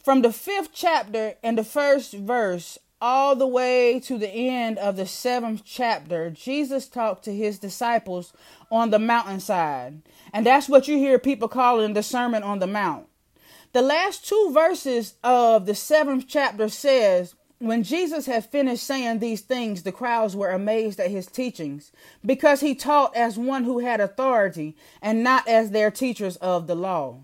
From 0.02 0.22
the 0.22 0.32
fifth 0.32 0.70
chapter 0.72 1.34
and 1.42 1.58
the 1.58 1.64
first 1.64 2.12
verse 2.12 2.78
all 3.02 3.34
the 3.34 3.46
way 3.46 3.98
to 4.00 4.18
the 4.18 4.28
end 4.28 4.78
of 4.78 4.96
the 4.96 5.06
seventh 5.06 5.62
chapter, 5.64 6.30
Jesus 6.30 6.86
talked 6.86 7.24
to 7.24 7.34
his 7.34 7.58
disciples 7.58 8.32
on 8.70 8.90
the 8.90 8.98
mountainside. 8.98 10.02
And 10.32 10.44
that's 10.44 10.68
what 10.68 10.88
you 10.88 10.98
hear 10.98 11.18
people 11.18 11.48
calling 11.48 11.94
the 11.94 12.02
Sermon 12.02 12.42
on 12.42 12.58
the 12.58 12.66
Mount. 12.66 13.06
The 13.72 13.82
last 13.82 14.26
two 14.26 14.50
verses 14.52 15.14
of 15.22 15.66
the 15.66 15.74
seventh 15.74 16.24
chapter 16.26 16.68
says, 16.68 17.34
when 17.60 17.82
Jesus 17.82 18.24
had 18.24 18.46
finished 18.46 18.82
saying 18.82 19.18
these 19.18 19.42
things, 19.42 19.82
the 19.82 19.92
crowds 19.92 20.34
were 20.34 20.50
amazed 20.50 20.98
at 20.98 21.10
his 21.10 21.26
teachings, 21.26 21.92
because 22.24 22.60
he 22.60 22.74
taught 22.74 23.14
as 23.14 23.38
one 23.38 23.64
who 23.64 23.80
had 23.80 24.00
authority 24.00 24.74
and 25.02 25.22
not 25.22 25.46
as 25.46 25.70
their 25.70 25.90
teachers 25.90 26.36
of 26.36 26.66
the 26.66 26.74
law. 26.74 27.18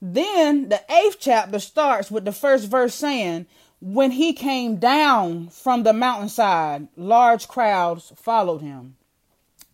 Then 0.00 0.68
the 0.68 0.80
eighth 0.90 1.16
chapter 1.18 1.58
starts 1.58 2.08
with 2.08 2.24
the 2.24 2.32
first 2.32 2.68
verse 2.68 2.94
saying, 2.94 3.46
When 3.80 4.12
he 4.12 4.32
came 4.32 4.76
down 4.76 5.48
from 5.48 5.82
the 5.82 5.92
mountainside, 5.92 6.86
large 6.96 7.48
crowds 7.48 8.12
followed 8.16 8.62
him. 8.62 8.96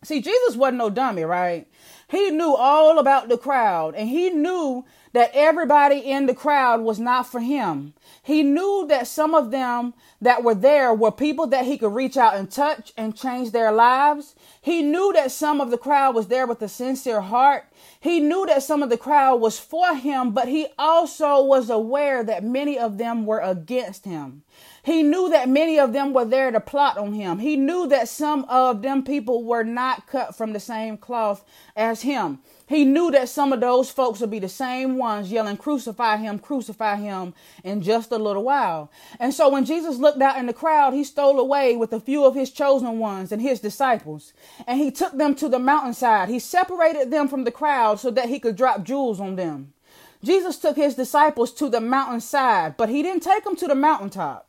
See, 0.03 0.21
Jesus 0.21 0.55
wasn't 0.55 0.79
no 0.79 0.89
dummy, 0.89 1.23
right? 1.23 1.67
He 2.09 2.31
knew 2.31 2.55
all 2.55 2.97
about 2.97 3.29
the 3.29 3.37
crowd 3.37 3.93
and 3.93 4.09
he 4.09 4.31
knew 4.31 4.83
that 5.13 5.31
everybody 5.33 5.99
in 5.99 6.25
the 6.25 6.33
crowd 6.33 6.81
was 6.81 6.99
not 6.99 7.27
for 7.27 7.39
him. 7.39 7.93
He 8.23 8.41
knew 8.43 8.85
that 8.89 9.07
some 9.07 9.33
of 9.33 9.51
them 9.51 9.93
that 10.21 10.43
were 10.43 10.55
there 10.55 10.93
were 10.93 11.11
people 11.11 11.47
that 11.47 11.65
he 11.65 11.77
could 11.77 11.93
reach 11.93 12.17
out 12.17 12.35
and 12.35 12.49
touch 12.49 12.93
and 12.97 13.15
change 13.15 13.51
their 13.51 13.71
lives. 13.71 14.35
He 14.61 14.81
knew 14.81 15.13
that 15.13 15.31
some 15.31 15.61
of 15.61 15.71
the 15.71 15.77
crowd 15.77 16.15
was 16.15 16.27
there 16.27 16.47
with 16.47 16.61
a 16.61 16.67
sincere 16.67 17.21
heart. 17.21 17.65
He 17.99 18.19
knew 18.19 18.45
that 18.47 18.63
some 18.63 18.83
of 18.83 18.89
the 18.89 18.97
crowd 18.97 19.39
was 19.39 19.59
for 19.59 19.95
him, 19.95 20.31
but 20.31 20.47
he 20.47 20.67
also 20.77 21.43
was 21.43 21.69
aware 21.69 22.23
that 22.23 22.43
many 22.43 22.77
of 22.77 22.97
them 22.97 23.25
were 23.25 23.39
against 23.39 24.05
him. 24.05 24.43
He 24.89 25.03
knew 25.03 25.29
that 25.29 25.47
many 25.47 25.77
of 25.77 25.93
them 25.93 26.13
were 26.13 26.25
there 26.25 26.49
to 26.49 26.59
plot 26.59 26.97
on 26.97 27.13
him. 27.13 27.37
He 27.37 27.55
knew 27.55 27.85
that 27.89 28.09
some 28.09 28.43
of 28.45 28.81
them 28.81 29.03
people 29.03 29.43
were 29.43 29.63
not 29.63 30.07
cut 30.07 30.35
from 30.35 30.51
the 30.51 30.59
same 30.59 30.97
cloth 30.97 31.45
as 31.75 32.01
him. 32.01 32.39
He 32.67 32.85
knew 32.85 33.11
that 33.11 33.29
some 33.29 33.53
of 33.53 33.61
those 33.61 33.91
folks 33.91 34.19
would 34.19 34.31
be 34.31 34.39
the 34.39 34.49
same 34.49 34.97
ones 34.97 35.31
yelling, 35.31 35.57
Crucify 35.57 36.17
him, 36.17 36.39
crucify 36.39 36.95
him 36.95 37.35
in 37.63 37.83
just 37.83 38.11
a 38.11 38.17
little 38.17 38.41
while. 38.41 38.91
And 39.19 39.31
so 39.31 39.47
when 39.47 39.63
Jesus 39.63 39.97
looked 39.97 40.23
out 40.23 40.39
in 40.39 40.47
the 40.47 40.53
crowd, 40.53 40.95
he 40.95 41.03
stole 41.03 41.39
away 41.39 41.77
with 41.77 41.93
a 41.93 41.99
few 41.99 42.25
of 42.25 42.33
his 42.33 42.49
chosen 42.49 42.97
ones 42.97 43.31
and 43.31 43.43
his 43.43 43.59
disciples. 43.59 44.33
And 44.65 44.79
he 44.79 44.89
took 44.89 45.15
them 45.15 45.35
to 45.35 45.47
the 45.47 45.59
mountainside. 45.59 46.29
He 46.29 46.39
separated 46.39 47.11
them 47.11 47.27
from 47.27 47.43
the 47.43 47.51
crowd 47.51 47.99
so 47.99 48.09
that 48.09 48.29
he 48.29 48.39
could 48.39 48.55
drop 48.55 48.83
jewels 48.83 49.19
on 49.19 49.35
them. 49.35 49.71
Jesus 50.23 50.57
took 50.57 50.77
his 50.77 50.95
disciples 50.95 51.53
to 51.53 51.69
the 51.69 51.79
mountainside, 51.79 52.75
but 52.75 52.89
he 52.89 53.03
didn't 53.03 53.21
take 53.21 53.43
them 53.43 53.55
to 53.55 53.67
the 53.67 53.75
mountaintop 53.75 54.48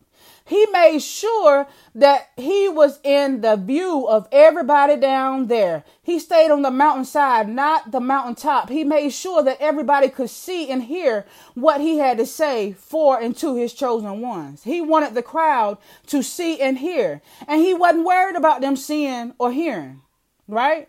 he 0.51 0.67
made 0.73 0.99
sure 0.99 1.69
that 1.95 2.31
he 2.37 2.69
was 2.69 2.99
in 3.05 3.41
the 3.41 3.55
view 3.55 4.09
of 4.09 4.27
everybody 4.33 4.97
down 4.97 5.47
there. 5.47 5.85
He 6.03 6.19
stayed 6.19 6.51
on 6.51 6.63
the 6.63 6.73
mountainside, 6.73 7.49
not 7.49 7.93
the 7.93 8.01
mountaintop. 8.01 8.69
He 8.69 8.83
made 8.83 9.11
sure 9.11 9.45
that 9.45 9.59
everybody 9.61 10.09
could 10.09 10.29
see 10.29 10.69
and 10.69 10.83
hear 10.83 11.25
what 11.55 11.81
he 11.81 11.99
had 11.99 12.19
to 12.19 12.27
say 12.27 12.73
for 12.73 13.21
and 13.21 13.37
to 13.37 13.55
his 13.55 13.73
chosen 13.73 14.21
ones. 14.21 14.65
He 14.65 14.81
wanted 14.81 15.15
the 15.15 15.23
crowd 15.23 15.79
to 16.09 16.21
see 16.21 16.61
and 16.61 16.79
hear, 16.79 17.23
and 17.47 17.61
he 17.61 17.73
wasn't 17.73 18.07
worried 18.07 18.35
about 18.35 18.61
them 18.61 18.75
seeing 18.75 19.35
or 19.39 19.53
hearing, 19.53 20.03
right? 20.49 20.89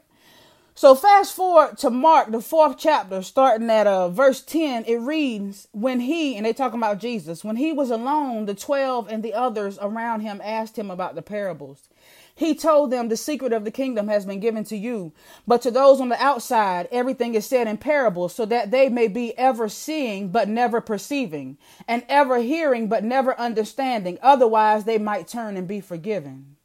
So 0.81 0.95
fast 0.95 1.35
forward 1.35 1.77
to 1.77 1.91
Mark, 1.91 2.31
the 2.31 2.41
fourth 2.41 2.75
chapter, 2.75 3.21
starting 3.21 3.69
at 3.69 3.85
uh, 3.85 4.09
verse 4.09 4.41
10, 4.41 4.85
it 4.85 4.95
reads, 4.95 5.67
When 5.73 6.00
he, 6.00 6.35
and 6.35 6.43
they 6.43 6.53
talking 6.53 6.79
about 6.79 6.97
Jesus, 6.97 7.43
when 7.43 7.57
he 7.57 7.71
was 7.71 7.91
alone, 7.91 8.47
the 8.47 8.55
twelve 8.55 9.07
and 9.07 9.21
the 9.21 9.35
others 9.35 9.77
around 9.79 10.21
him 10.21 10.41
asked 10.43 10.79
him 10.79 10.89
about 10.89 11.13
the 11.13 11.21
parables. 11.21 11.88
He 12.33 12.55
told 12.55 12.89
them 12.89 13.09
the 13.09 13.15
secret 13.15 13.53
of 13.53 13.63
the 13.63 13.69
kingdom 13.69 14.07
has 14.07 14.25
been 14.25 14.39
given 14.39 14.63
to 14.63 14.75
you, 14.75 15.13
but 15.45 15.61
to 15.61 15.69
those 15.69 16.01
on 16.01 16.09
the 16.09 16.19
outside, 16.19 16.89
everything 16.91 17.35
is 17.35 17.45
said 17.45 17.67
in 17.67 17.77
parables, 17.77 18.33
so 18.33 18.47
that 18.47 18.71
they 18.71 18.89
may 18.89 19.07
be 19.07 19.38
ever 19.38 19.69
seeing 19.69 20.29
but 20.29 20.50
never 20.50 20.81
perceiving, 20.81 21.59
and 21.88 22.03
ever 22.09 22.39
hearing 22.39 22.88
but 22.88 23.03
never 23.03 23.39
understanding. 23.39 24.17
Otherwise, 24.23 24.85
they 24.85 24.97
might 24.97 25.27
turn 25.27 25.57
and 25.57 25.67
be 25.67 25.79
forgiven. 25.79 26.55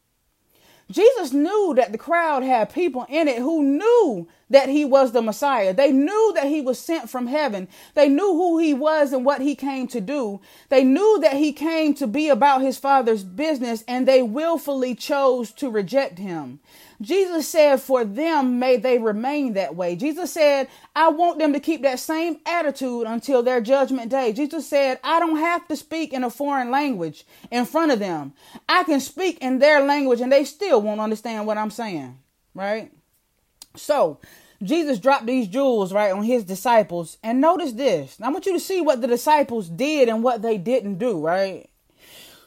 Jesus 0.90 1.33
knew 1.33 1.75
that 1.76 1.90
the 1.90 1.99
crowd 1.99 2.45
had 2.45 2.73
people 2.73 3.07
in 3.09 3.26
it 3.26 3.38
who 3.38 3.62
knew 3.64 4.28
that 4.50 4.69
he 4.69 4.85
was 4.85 5.11
the 5.11 5.21
Messiah. 5.23 5.75
They 5.75 5.90
knew 5.90 6.33
that 6.37 6.47
he 6.47 6.61
was 6.61 6.78
sent 6.78 7.11
from 7.11 7.26
heaven. 7.26 7.66
They 7.95 8.09
knew 8.09 8.35
who 8.35 8.59
he 8.59 8.73
was 8.73 9.12
and 9.12 9.25
what 9.25 9.40
he 9.40 9.57
came 9.57 9.88
to 9.88 10.00
do. 10.00 10.40
They 10.69 10.85
knew 10.85 11.19
that 11.23 11.35
he 11.35 11.52
came 11.52 11.95
to 11.95 12.07
be 12.07 12.28
about 12.28 12.62
his 12.62 12.78
father's 12.78 13.25
business 13.25 13.83
and 13.88 14.07
they 14.07 14.23
willfully 14.23 14.95
chose 14.95 15.50
to 15.55 15.69
reject 15.71 16.21
him. 16.21 16.61
Jesus 17.00 17.49
said, 17.49 17.81
For 17.81 18.05
them 18.05 18.59
may 18.59 18.76
they 18.76 18.99
remain 18.99 19.55
that 19.55 19.75
way. 19.75 19.97
Jesus 19.97 20.33
said, 20.33 20.69
I 20.95 21.09
want 21.09 21.38
them 21.38 21.53
to 21.53 21.61
keep 21.61 21.83
that 21.83 21.99
same 21.99 22.38
attitude 22.47 23.07
until 23.07 23.43
their 23.43 23.61
judgment 23.61 24.11
day. 24.11 24.33
Jesus 24.33 24.67
said, 24.69 24.99
I 25.05 25.21
don't 25.21 25.37
have 25.37 25.67
to 25.69 25.76
speak 25.76 26.12
in 26.12 26.25
a 26.25 26.31
foreign 26.31 26.71
language 26.71 27.25
in 27.50 27.67
front 27.67 27.93
of 27.93 27.99
them. 27.99 28.33
I 28.69 28.85
can 28.85 29.00
speak 29.00 29.38
in 29.41 29.59
their 29.59 29.83
language 29.85 30.21
and 30.21 30.33
they 30.33 30.45
still 30.45 30.81
won't 30.81 31.00
understand 31.00 31.47
what 31.47 31.59
I'm 31.59 31.71
saying. 31.71 32.19
Right? 32.55 32.91
So, 33.75 34.19
Jesus 34.62 34.99
dropped 34.99 35.26
these 35.26 35.49
jewels 35.49 35.93
right 35.93 36.12
on 36.12 36.23
his 36.23 36.45
disciples. 36.45 37.19
And 37.23 37.41
notice 37.41 37.73
this. 37.73 38.17
I 38.23 38.31
want 38.31 38.47
you 38.47 38.55
to 38.55 38.61
see 38.61 38.81
what 38.81 39.00
the 39.00 39.07
disciples 39.07 39.69
did 39.69 40.09
and 40.09 40.23
what 40.23 40.43
they 40.43 40.57
didn't 40.57 40.99
do, 40.99 41.21
right? 41.21 41.69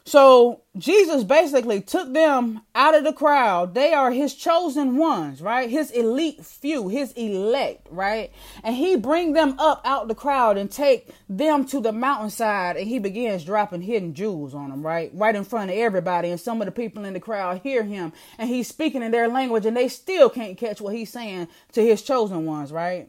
So 0.04 0.62
Jesus 0.76 1.24
basically 1.24 1.80
took 1.80 2.12
them 2.12 2.62
out 2.74 2.94
of 2.94 3.04
the 3.04 3.12
crowd. 3.12 3.74
They 3.74 3.92
are 3.92 4.10
his 4.10 4.34
chosen 4.34 4.96
ones, 4.96 5.42
right? 5.42 5.68
His 5.68 5.90
elite 5.90 6.44
few, 6.44 6.88
his 6.88 7.12
elect, 7.12 7.86
right? 7.90 8.32
And 8.64 8.74
he 8.74 8.96
bring 8.96 9.34
them 9.34 9.58
up 9.58 9.82
out 9.84 10.08
the 10.08 10.14
crowd 10.14 10.56
and 10.56 10.70
take 10.70 11.10
them 11.28 11.64
to 11.66 11.80
the 11.80 11.92
mountainside 11.92 12.76
and 12.76 12.88
he 12.88 12.98
begins 12.98 13.44
dropping 13.44 13.82
hidden 13.82 14.14
jewels 14.14 14.54
on 14.54 14.70
them, 14.70 14.84
right? 14.84 15.10
Right 15.12 15.36
in 15.36 15.44
front 15.44 15.70
of 15.70 15.76
everybody. 15.76 16.30
And 16.30 16.40
some 16.40 16.62
of 16.62 16.66
the 16.66 16.72
people 16.72 17.04
in 17.04 17.12
the 17.12 17.20
crowd 17.20 17.60
hear 17.62 17.82
him 17.82 18.12
and 18.38 18.48
he's 18.48 18.68
speaking 18.68 19.02
in 19.02 19.12
their 19.12 19.28
language 19.28 19.66
and 19.66 19.76
they 19.76 19.88
still 19.88 20.30
can't 20.30 20.56
catch 20.56 20.80
what 20.80 20.94
he's 20.94 21.10
saying 21.10 21.48
to 21.72 21.82
his 21.82 22.02
chosen 22.02 22.46
ones, 22.46 22.72
right? 22.72 23.08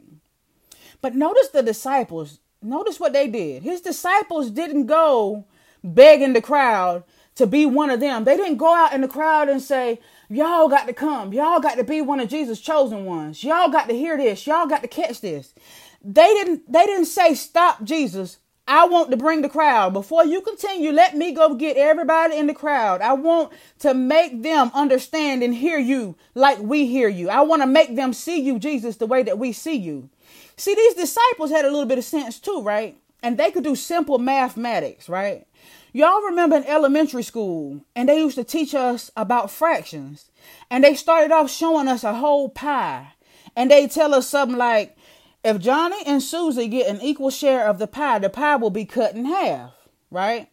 But 1.01 1.15
notice 1.15 1.49
the 1.49 1.63
disciples. 1.63 2.39
Notice 2.61 2.99
what 2.99 3.13
they 3.13 3.27
did. 3.27 3.63
His 3.63 3.81
disciples 3.81 4.51
didn't 4.51 4.85
go 4.85 5.45
begging 5.83 6.33
the 6.33 6.41
crowd 6.41 7.03
to 7.35 7.47
be 7.47 7.65
one 7.65 7.89
of 7.89 7.99
them. 7.99 8.23
They 8.23 8.37
didn't 8.37 8.57
go 8.57 8.73
out 8.73 8.93
in 8.93 9.01
the 9.01 9.07
crowd 9.07 9.49
and 9.49 9.61
say, 9.61 9.99
Y'all 10.29 10.69
got 10.69 10.87
to 10.87 10.93
come. 10.93 11.33
Y'all 11.33 11.59
got 11.59 11.75
to 11.75 11.83
be 11.83 12.01
one 12.01 12.21
of 12.21 12.29
Jesus' 12.29 12.61
chosen 12.61 13.03
ones. 13.03 13.43
Y'all 13.43 13.69
got 13.69 13.89
to 13.89 13.93
hear 13.93 14.15
this. 14.15 14.47
Y'all 14.47 14.65
got 14.65 14.81
to 14.81 14.87
catch 14.87 15.19
this. 15.19 15.53
They 16.01 16.27
didn't 16.27 16.71
they 16.71 16.85
didn't 16.85 17.05
say 17.05 17.33
stop 17.33 17.83
Jesus. 17.83 18.37
I 18.67 18.87
want 18.87 19.11
to 19.11 19.17
bring 19.17 19.41
the 19.41 19.49
crowd. 19.49 19.91
Before 19.91 20.23
you 20.23 20.39
continue, 20.39 20.91
let 20.91 21.17
me 21.17 21.33
go 21.33 21.55
get 21.55 21.75
everybody 21.75 22.37
in 22.37 22.47
the 22.47 22.53
crowd. 22.53 23.01
I 23.01 23.13
want 23.13 23.51
to 23.79 23.93
make 23.93 24.43
them 24.43 24.71
understand 24.73 25.43
and 25.43 25.53
hear 25.53 25.77
you 25.77 26.15
like 26.35 26.59
we 26.59 26.87
hear 26.87 27.09
you. 27.09 27.29
I 27.29 27.41
want 27.41 27.61
to 27.63 27.67
make 27.67 27.95
them 27.97 28.13
see 28.13 28.39
you, 28.39 28.59
Jesus, 28.59 28.95
the 28.95 29.07
way 29.07 29.23
that 29.23 29.37
we 29.37 29.51
see 29.51 29.75
you. 29.75 30.09
See, 30.55 30.73
these 30.73 30.93
disciples 30.93 31.51
had 31.51 31.65
a 31.65 31.71
little 31.71 31.87
bit 31.87 31.97
of 31.97 32.05
sense 32.05 32.39
too, 32.39 32.61
right? 32.61 32.97
And 33.21 33.37
they 33.37 33.51
could 33.51 33.63
do 33.63 33.75
simple 33.75 34.19
mathematics, 34.19 35.09
right? 35.09 35.45
Y'all 35.93 36.21
remember 36.21 36.55
in 36.55 36.63
elementary 36.65 37.23
school, 37.23 37.85
and 37.95 38.07
they 38.07 38.19
used 38.19 38.37
to 38.37 38.43
teach 38.43 38.73
us 38.73 39.11
about 39.17 39.51
fractions. 39.51 40.31
And 40.69 40.83
they 40.83 40.95
started 40.95 41.31
off 41.31 41.51
showing 41.51 41.87
us 41.87 42.03
a 42.03 42.13
whole 42.13 42.47
pie. 42.47 43.13
And 43.55 43.69
they 43.69 43.87
tell 43.87 44.13
us 44.13 44.27
something 44.27 44.57
like, 44.57 44.95
if 45.43 45.59
Johnny 45.59 46.01
and 46.05 46.23
Susie 46.23 46.67
get 46.67 46.87
an 46.87 47.01
equal 47.01 47.29
share 47.29 47.67
of 47.67 47.77
the 47.77 47.87
pie, 47.87 48.19
the 48.19 48.29
pie 48.29 48.55
will 48.55 48.69
be 48.69 48.85
cut 48.85 49.15
in 49.15 49.25
half, 49.25 49.73
right? 50.09 50.47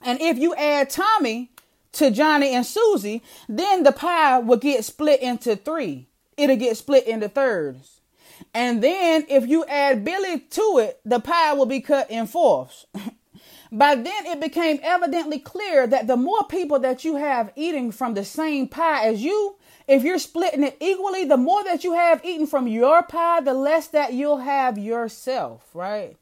And 0.00 0.20
if 0.20 0.38
you 0.38 0.54
add 0.56 0.90
Tommy 0.90 1.50
to 1.92 2.10
Johnny 2.10 2.50
and 2.54 2.66
Susie, 2.66 3.22
then 3.48 3.84
the 3.84 3.92
pie 3.92 4.38
will 4.38 4.56
get 4.56 4.84
split 4.84 5.20
into 5.20 5.54
three. 5.56 6.08
It'll 6.36 6.56
get 6.56 6.76
split 6.76 7.06
into 7.06 7.28
thirds. 7.28 8.00
And 8.54 8.82
then 8.82 9.26
if 9.28 9.46
you 9.46 9.64
add 9.66 10.04
Billy 10.04 10.40
to 10.40 10.78
it, 10.78 11.00
the 11.04 11.20
pie 11.20 11.52
will 11.52 11.66
be 11.66 11.80
cut 11.80 12.10
in 12.10 12.26
fourths. 12.26 12.86
By 13.70 13.94
then, 13.94 14.26
it 14.26 14.40
became 14.40 14.80
evidently 14.82 15.38
clear 15.38 15.86
that 15.86 16.06
the 16.06 16.16
more 16.16 16.44
people 16.44 16.78
that 16.80 17.04
you 17.04 17.16
have 17.16 17.52
eating 17.54 17.92
from 17.92 18.14
the 18.14 18.24
same 18.24 18.68
pie 18.68 19.06
as 19.06 19.22
you, 19.22 19.56
If 19.88 20.04
you're 20.04 20.18
splitting 20.18 20.62
it 20.64 20.76
equally, 20.80 21.24
the 21.24 21.38
more 21.38 21.64
that 21.64 21.82
you 21.82 21.94
have 21.94 22.22
eaten 22.22 22.46
from 22.46 22.68
your 22.68 23.02
pie, 23.02 23.40
the 23.40 23.54
less 23.54 23.88
that 23.88 24.12
you'll 24.12 24.36
have 24.36 24.76
yourself, 24.76 25.74
right? 25.74 26.14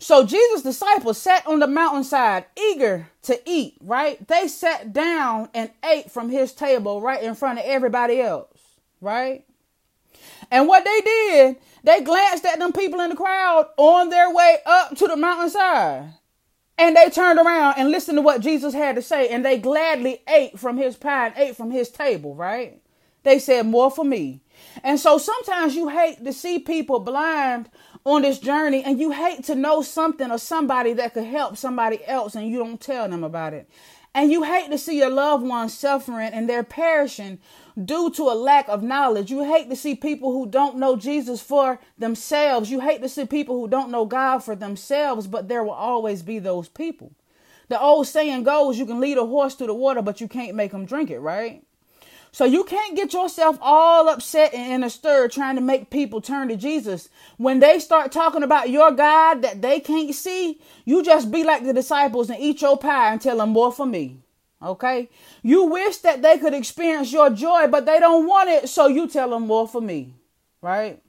So 0.00 0.26
Jesus' 0.26 0.62
disciples 0.62 1.16
sat 1.16 1.46
on 1.46 1.60
the 1.60 1.68
mountainside, 1.68 2.46
eager 2.58 3.08
to 3.22 3.40
eat, 3.46 3.76
right? 3.80 4.26
They 4.26 4.48
sat 4.48 4.92
down 4.92 5.50
and 5.54 5.70
ate 5.84 6.10
from 6.10 6.30
his 6.30 6.52
table 6.52 7.00
right 7.00 7.22
in 7.22 7.36
front 7.36 7.60
of 7.60 7.64
everybody 7.64 8.20
else, 8.20 8.58
right? 9.00 9.44
And 10.50 10.66
what 10.66 10.84
they 10.84 11.00
did, 11.00 11.56
they 11.84 12.00
glanced 12.00 12.44
at 12.44 12.58
them 12.58 12.72
people 12.72 13.00
in 13.00 13.10
the 13.10 13.16
crowd 13.16 13.68
on 13.76 14.08
their 14.08 14.34
way 14.34 14.58
up 14.66 14.96
to 14.96 15.06
the 15.06 15.16
mountainside. 15.16 16.12
And 16.78 16.96
they 16.96 17.08
turned 17.08 17.38
around 17.38 17.76
and 17.78 17.90
listened 17.90 18.18
to 18.18 18.22
what 18.22 18.42
Jesus 18.42 18.74
had 18.74 18.96
to 18.96 19.02
say, 19.02 19.28
and 19.28 19.44
they 19.44 19.58
gladly 19.58 20.22
ate 20.28 20.58
from 20.58 20.76
his 20.76 20.96
pie 20.96 21.28
and 21.28 21.36
ate 21.36 21.56
from 21.56 21.70
his 21.70 21.88
table, 21.88 22.34
right? 22.34 22.80
They 23.22 23.38
said, 23.38 23.66
More 23.66 23.90
for 23.90 24.04
me. 24.04 24.42
And 24.84 25.00
so 25.00 25.18
sometimes 25.18 25.74
you 25.74 25.88
hate 25.88 26.24
to 26.24 26.32
see 26.32 26.58
people 26.58 27.00
blind 27.00 27.70
on 28.04 28.22
this 28.22 28.38
journey 28.38 28.82
and 28.84 29.00
you 29.00 29.10
hate 29.10 29.44
to 29.44 29.54
know 29.54 29.82
something 29.82 30.30
or 30.30 30.38
somebody 30.38 30.92
that 30.94 31.14
could 31.14 31.24
help 31.24 31.56
somebody 31.56 32.04
else 32.06 32.34
and 32.34 32.48
you 32.48 32.58
don't 32.58 32.80
tell 32.80 33.08
them 33.08 33.24
about 33.24 33.52
it. 33.52 33.68
And 34.14 34.30
you 34.30 34.44
hate 34.44 34.70
to 34.70 34.78
see 34.78 34.98
your 34.98 35.10
loved 35.10 35.44
ones 35.44 35.76
suffering 35.76 36.32
and 36.32 36.48
they're 36.48 36.62
perishing 36.62 37.38
due 37.84 38.10
to 38.10 38.24
a 38.24 38.34
lack 38.34 38.68
of 38.68 38.82
knowledge. 38.82 39.30
You 39.30 39.44
hate 39.44 39.68
to 39.70 39.76
see 39.76 39.94
people 39.94 40.32
who 40.32 40.46
don't 40.46 40.78
know 40.78 40.96
Jesus 40.96 41.42
for 41.42 41.78
themselves. 41.98 42.70
You 42.70 42.80
hate 42.80 43.02
to 43.02 43.08
see 43.08 43.26
people 43.26 43.60
who 43.60 43.68
don't 43.68 43.90
know 43.90 44.06
God 44.06 44.38
for 44.38 44.56
themselves, 44.56 45.26
but 45.26 45.48
there 45.48 45.62
will 45.62 45.72
always 45.72 46.22
be 46.22 46.38
those 46.38 46.68
people. 46.68 47.12
The 47.68 47.80
old 47.80 48.06
saying 48.06 48.44
goes, 48.44 48.78
you 48.78 48.86
can 48.86 49.00
lead 49.00 49.18
a 49.18 49.26
horse 49.26 49.54
to 49.56 49.66
the 49.66 49.74
water, 49.74 50.00
but 50.00 50.20
you 50.20 50.28
can't 50.28 50.54
make 50.54 50.72
him 50.72 50.86
drink 50.86 51.10
it, 51.10 51.18
right? 51.18 51.62
So 52.32 52.44
you 52.44 52.64
can't 52.64 52.94
get 52.94 53.14
yourself 53.14 53.56
all 53.62 54.08
upset 54.08 54.52
and 54.52 54.70
in 54.70 54.84
a 54.84 54.90
stir 54.90 55.28
trying 55.28 55.56
to 55.56 55.62
make 55.62 55.90
people 55.90 56.20
turn 56.20 56.48
to 56.48 56.56
Jesus. 56.56 57.08
When 57.38 57.60
they 57.60 57.78
start 57.78 58.12
talking 58.12 58.42
about 58.42 58.68
your 58.68 58.90
God 58.92 59.40
that 59.42 59.62
they 59.62 59.80
can't 59.80 60.14
see, 60.14 60.60
you 60.84 61.02
just 61.02 61.30
be 61.30 61.44
like 61.44 61.64
the 61.64 61.72
disciples 61.72 62.28
and 62.28 62.38
eat 62.38 62.60
your 62.60 62.76
pie 62.76 63.10
and 63.10 63.20
tell 63.20 63.38
them 63.38 63.50
more 63.50 63.72
for 63.72 63.86
me. 63.86 64.18
Okay? 64.62 65.08
You 65.42 65.64
wish 65.64 65.98
that 65.98 66.22
they 66.22 66.38
could 66.38 66.54
experience 66.54 67.12
your 67.12 67.30
joy, 67.30 67.66
but 67.68 67.86
they 67.86 68.00
don't 68.00 68.26
want 68.26 68.48
it, 68.48 68.68
so 68.68 68.86
you 68.86 69.08
tell 69.08 69.30
them 69.30 69.46
more 69.46 69.68
for 69.68 69.80
me. 69.80 70.14
Right? 70.62 71.02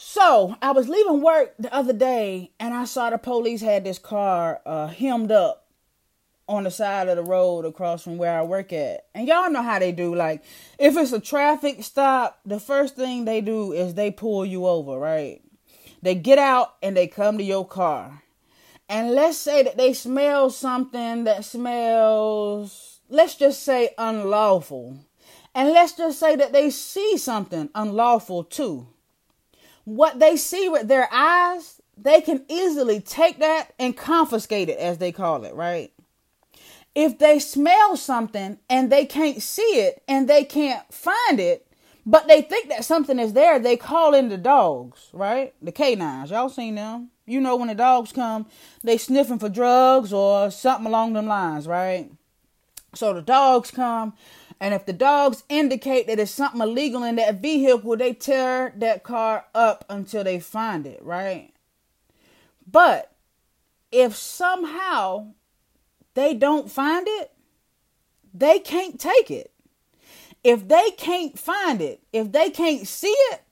So 0.00 0.56
I 0.62 0.70
was 0.70 0.88
leaving 0.88 1.22
work 1.22 1.54
the 1.58 1.74
other 1.74 1.92
day 1.92 2.52
and 2.60 2.72
I 2.72 2.84
saw 2.84 3.10
the 3.10 3.18
police 3.18 3.60
had 3.60 3.82
this 3.82 3.98
car 3.98 4.60
uh, 4.64 4.86
hemmed 4.86 5.32
up 5.32 5.66
on 6.48 6.62
the 6.62 6.70
side 6.70 7.08
of 7.08 7.16
the 7.16 7.22
road 7.24 7.64
across 7.64 8.04
from 8.04 8.16
where 8.16 8.38
I 8.38 8.42
work 8.42 8.72
at. 8.72 9.06
And 9.12 9.26
y'all 9.26 9.50
know 9.50 9.62
how 9.62 9.80
they 9.80 9.90
do. 9.90 10.14
Like, 10.14 10.44
if 10.78 10.96
it's 10.96 11.12
a 11.12 11.20
traffic 11.20 11.82
stop, 11.82 12.38
the 12.46 12.60
first 12.60 12.94
thing 12.94 13.24
they 13.24 13.40
do 13.40 13.72
is 13.72 13.94
they 13.94 14.12
pull 14.12 14.46
you 14.46 14.66
over, 14.66 14.96
right? 14.96 15.42
They 16.00 16.14
get 16.14 16.38
out 16.38 16.76
and 16.80 16.96
they 16.96 17.08
come 17.08 17.36
to 17.38 17.44
your 17.44 17.66
car. 17.66 18.22
And 18.88 19.12
let's 19.12 19.38
say 19.38 19.62
that 19.62 19.76
they 19.76 19.92
smell 19.92 20.50
something 20.50 21.24
that 21.24 21.44
smells, 21.44 23.00
let's 23.08 23.34
just 23.34 23.62
say 23.62 23.90
unlawful. 23.98 24.98
And 25.54 25.70
let's 25.70 25.92
just 25.92 26.18
say 26.18 26.36
that 26.36 26.52
they 26.52 26.70
see 26.70 27.16
something 27.18 27.68
unlawful 27.74 28.44
too. 28.44 28.88
What 29.84 30.18
they 30.18 30.36
see 30.36 30.68
with 30.68 30.88
their 30.88 31.08
eyes, 31.12 31.80
they 31.96 32.20
can 32.20 32.44
easily 32.48 33.00
take 33.00 33.38
that 33.38 33.72
and 33.78 33.96
confiscate 33.96 34.68
it, 34.68 34.78
as 34.78 34.98
they 34.98 35.12
call 35.12 35.44
it, 35.44 35.54
right? 35.54 35.92
if 36.98 37.16
they 37.18 37.38
smell 37.38 37.96
something 37.96 38.58
and 38.68 38.90
they 38.90 39.06
can't 39.06 39.40
see 39.40 39.62
it 39.62 40.02
and 40.08 40.28
they 40.28 40.42
can't 40.42 40.82
find 40.92 41.38
it, 41.38 41.64
but 42.08 42.26
they 42.26 42.40
think 42.40 42.70
that 42.70 42.86
something 42.86 43.18
is 43.18 43.34
there, 43.34 43.58
they 43.58 43.76
call 43.76 44.14
in 44.14 44.30
the 44.30 44.38
dogs, 44.38 45.10
right? 45.12 45.52
The 45.60 45.70
canines. 45.70 46.30
Y'all 46.30 46.48
seen 46.48 46.76
them? 46.76 47.10
You 47.26 47.38
know 47.38 47.54
when 47.54 47.68
the 47.68 47.74
dogs 47.74 48.12
come, 48.12 48.46
they 48.82 48.96
sniffing 48.96 49.38
for 49.38 49.50
drugs 49.50 50.10
or 50.10 50.50
something 50.50 50.86
along 50.86 51.12
them 51.12 51.26
lines, 51.26 51.68
right? 51.68 52.10
So 52.94 53.12
the 53.12 53.20
dogs 53.20 53.70
come, 53.70 54.14
and 54.58 54.72
if 54.72 54.86
the 54.86 54.94
dogs 54.94 55.44
indicate 55.50 56.06
that 56.06 56.16
there's 56.16 56.30
something 56.30 56.62
illegal 56.62 57.02
in 57.04 57.16
that 57.16 57.42
vehicle, 57.42 57.94
they 57.98 58.14
tear 58.14 58.72
that 58.78 59.02
car 59.02 59.44
up 59.54 59.84
until 59.90 60.24
they 60.24 60.40
find 60.40 60.86
it, 60.86 61.02
right? 61.02 61.52
But 62.66 63.12
if 63.92 64.16
somehow 64.16 65.34
they 66.14 66.32
don't 66.32 66.70
find 66.70 67.06
it, 67.06 67.32
they 68.32 68.60
can't 68.60 68.98
take 68.98 69.30
it. 69.30 69.52
If 70.48 70.66
they 70.66 70.92
can't 70.96 71.38
find 71.38 71.82
it, 71.82 72.00
if 72.10 72.32
they 72.32 72.48
can't 72.48 72.88
see 72.88 73.14
it, 73.32 73.42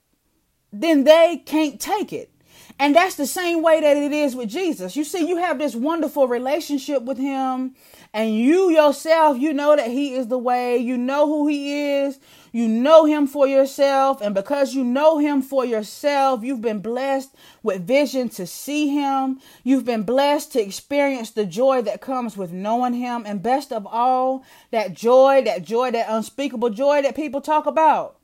then 0.73 1.03
they 1.03 1.43
can't 1.45 1.79
take 1.79 2.11
it. 2.11 2.31
And 2.79 2.95
that's 2.95 3.15
the 3.15 3.25
same 3.25 3.63
way 3.63 3.81
that 3.81 3.97
it 3.97 4.11
is 4.11 4.35
with 4.35 4.49
Jesus. 4.49 4.95
You 4.95 5.03
see, 5.03 5.27
you 5.27 5.37
have 5.37 5.57
this 5.57 5.75
wonderful 5.75 6.27
relationship 6.27 7.01
with 7.03 7.17
him, 7.17 7.73
and 8.13 8.35
you 8.35 8.69
yourself, 8.69 9.39
you 9.39 9.51
know 9.51 9.75
that 9.75 9.89
he 9.89 10.13
is 10.13 10.27
the 10.27 10.37
way, 10.37 10.77
you 10.77 10.95
know 10.95 11.25
who 11.25 11.47
he 11.47 12.01
is, 12.01 12.19
you 12.51 12.67
know 12.67 13.05
him 13.05 13.25
for 13.25 13.47
yourself, 13.47 14.21
and 14.21 14.35
because 14.35 14.75
you 14.75 14.83
know 14.83 15.17
him 15.17 15.41
for 15.41 15.65
yourself, 15.65 16.43
you've 16.43 16.61
been 16.61 16.79
blessed 16.79 17.33
with 17.63 17.87
vision 17.87 18.29
to 18.29 18.45
see 18.45 18.89
him. 18.89 19.39
You've 19.63 19.85
been 19.85 20.03
blessed 20.03 20.53
to 20.53 20.61
experience 20.61 21.31
the 21.31 21.45
joy 21.45 21.81
that 21.81 21.99
comes 21.99 22.37
with 22.37 22.51
knowing 22.51 22.93
him, 22.93 23.23
and 23.25 23.41
best 23.41 23.73
of 23.73 23.87
all, 23.87 24.43
that 24.69 24.93
joy, 24.93 25.41
that 25.45 25.63
joy, 25.63 25.89
that 25.91 26.05
unspeakable 26.09 26.69
joy 26.69 27.01
that 27.01 27.15
people 27.15 27.41
talk 27.41 27.65
about. 27.65 28.16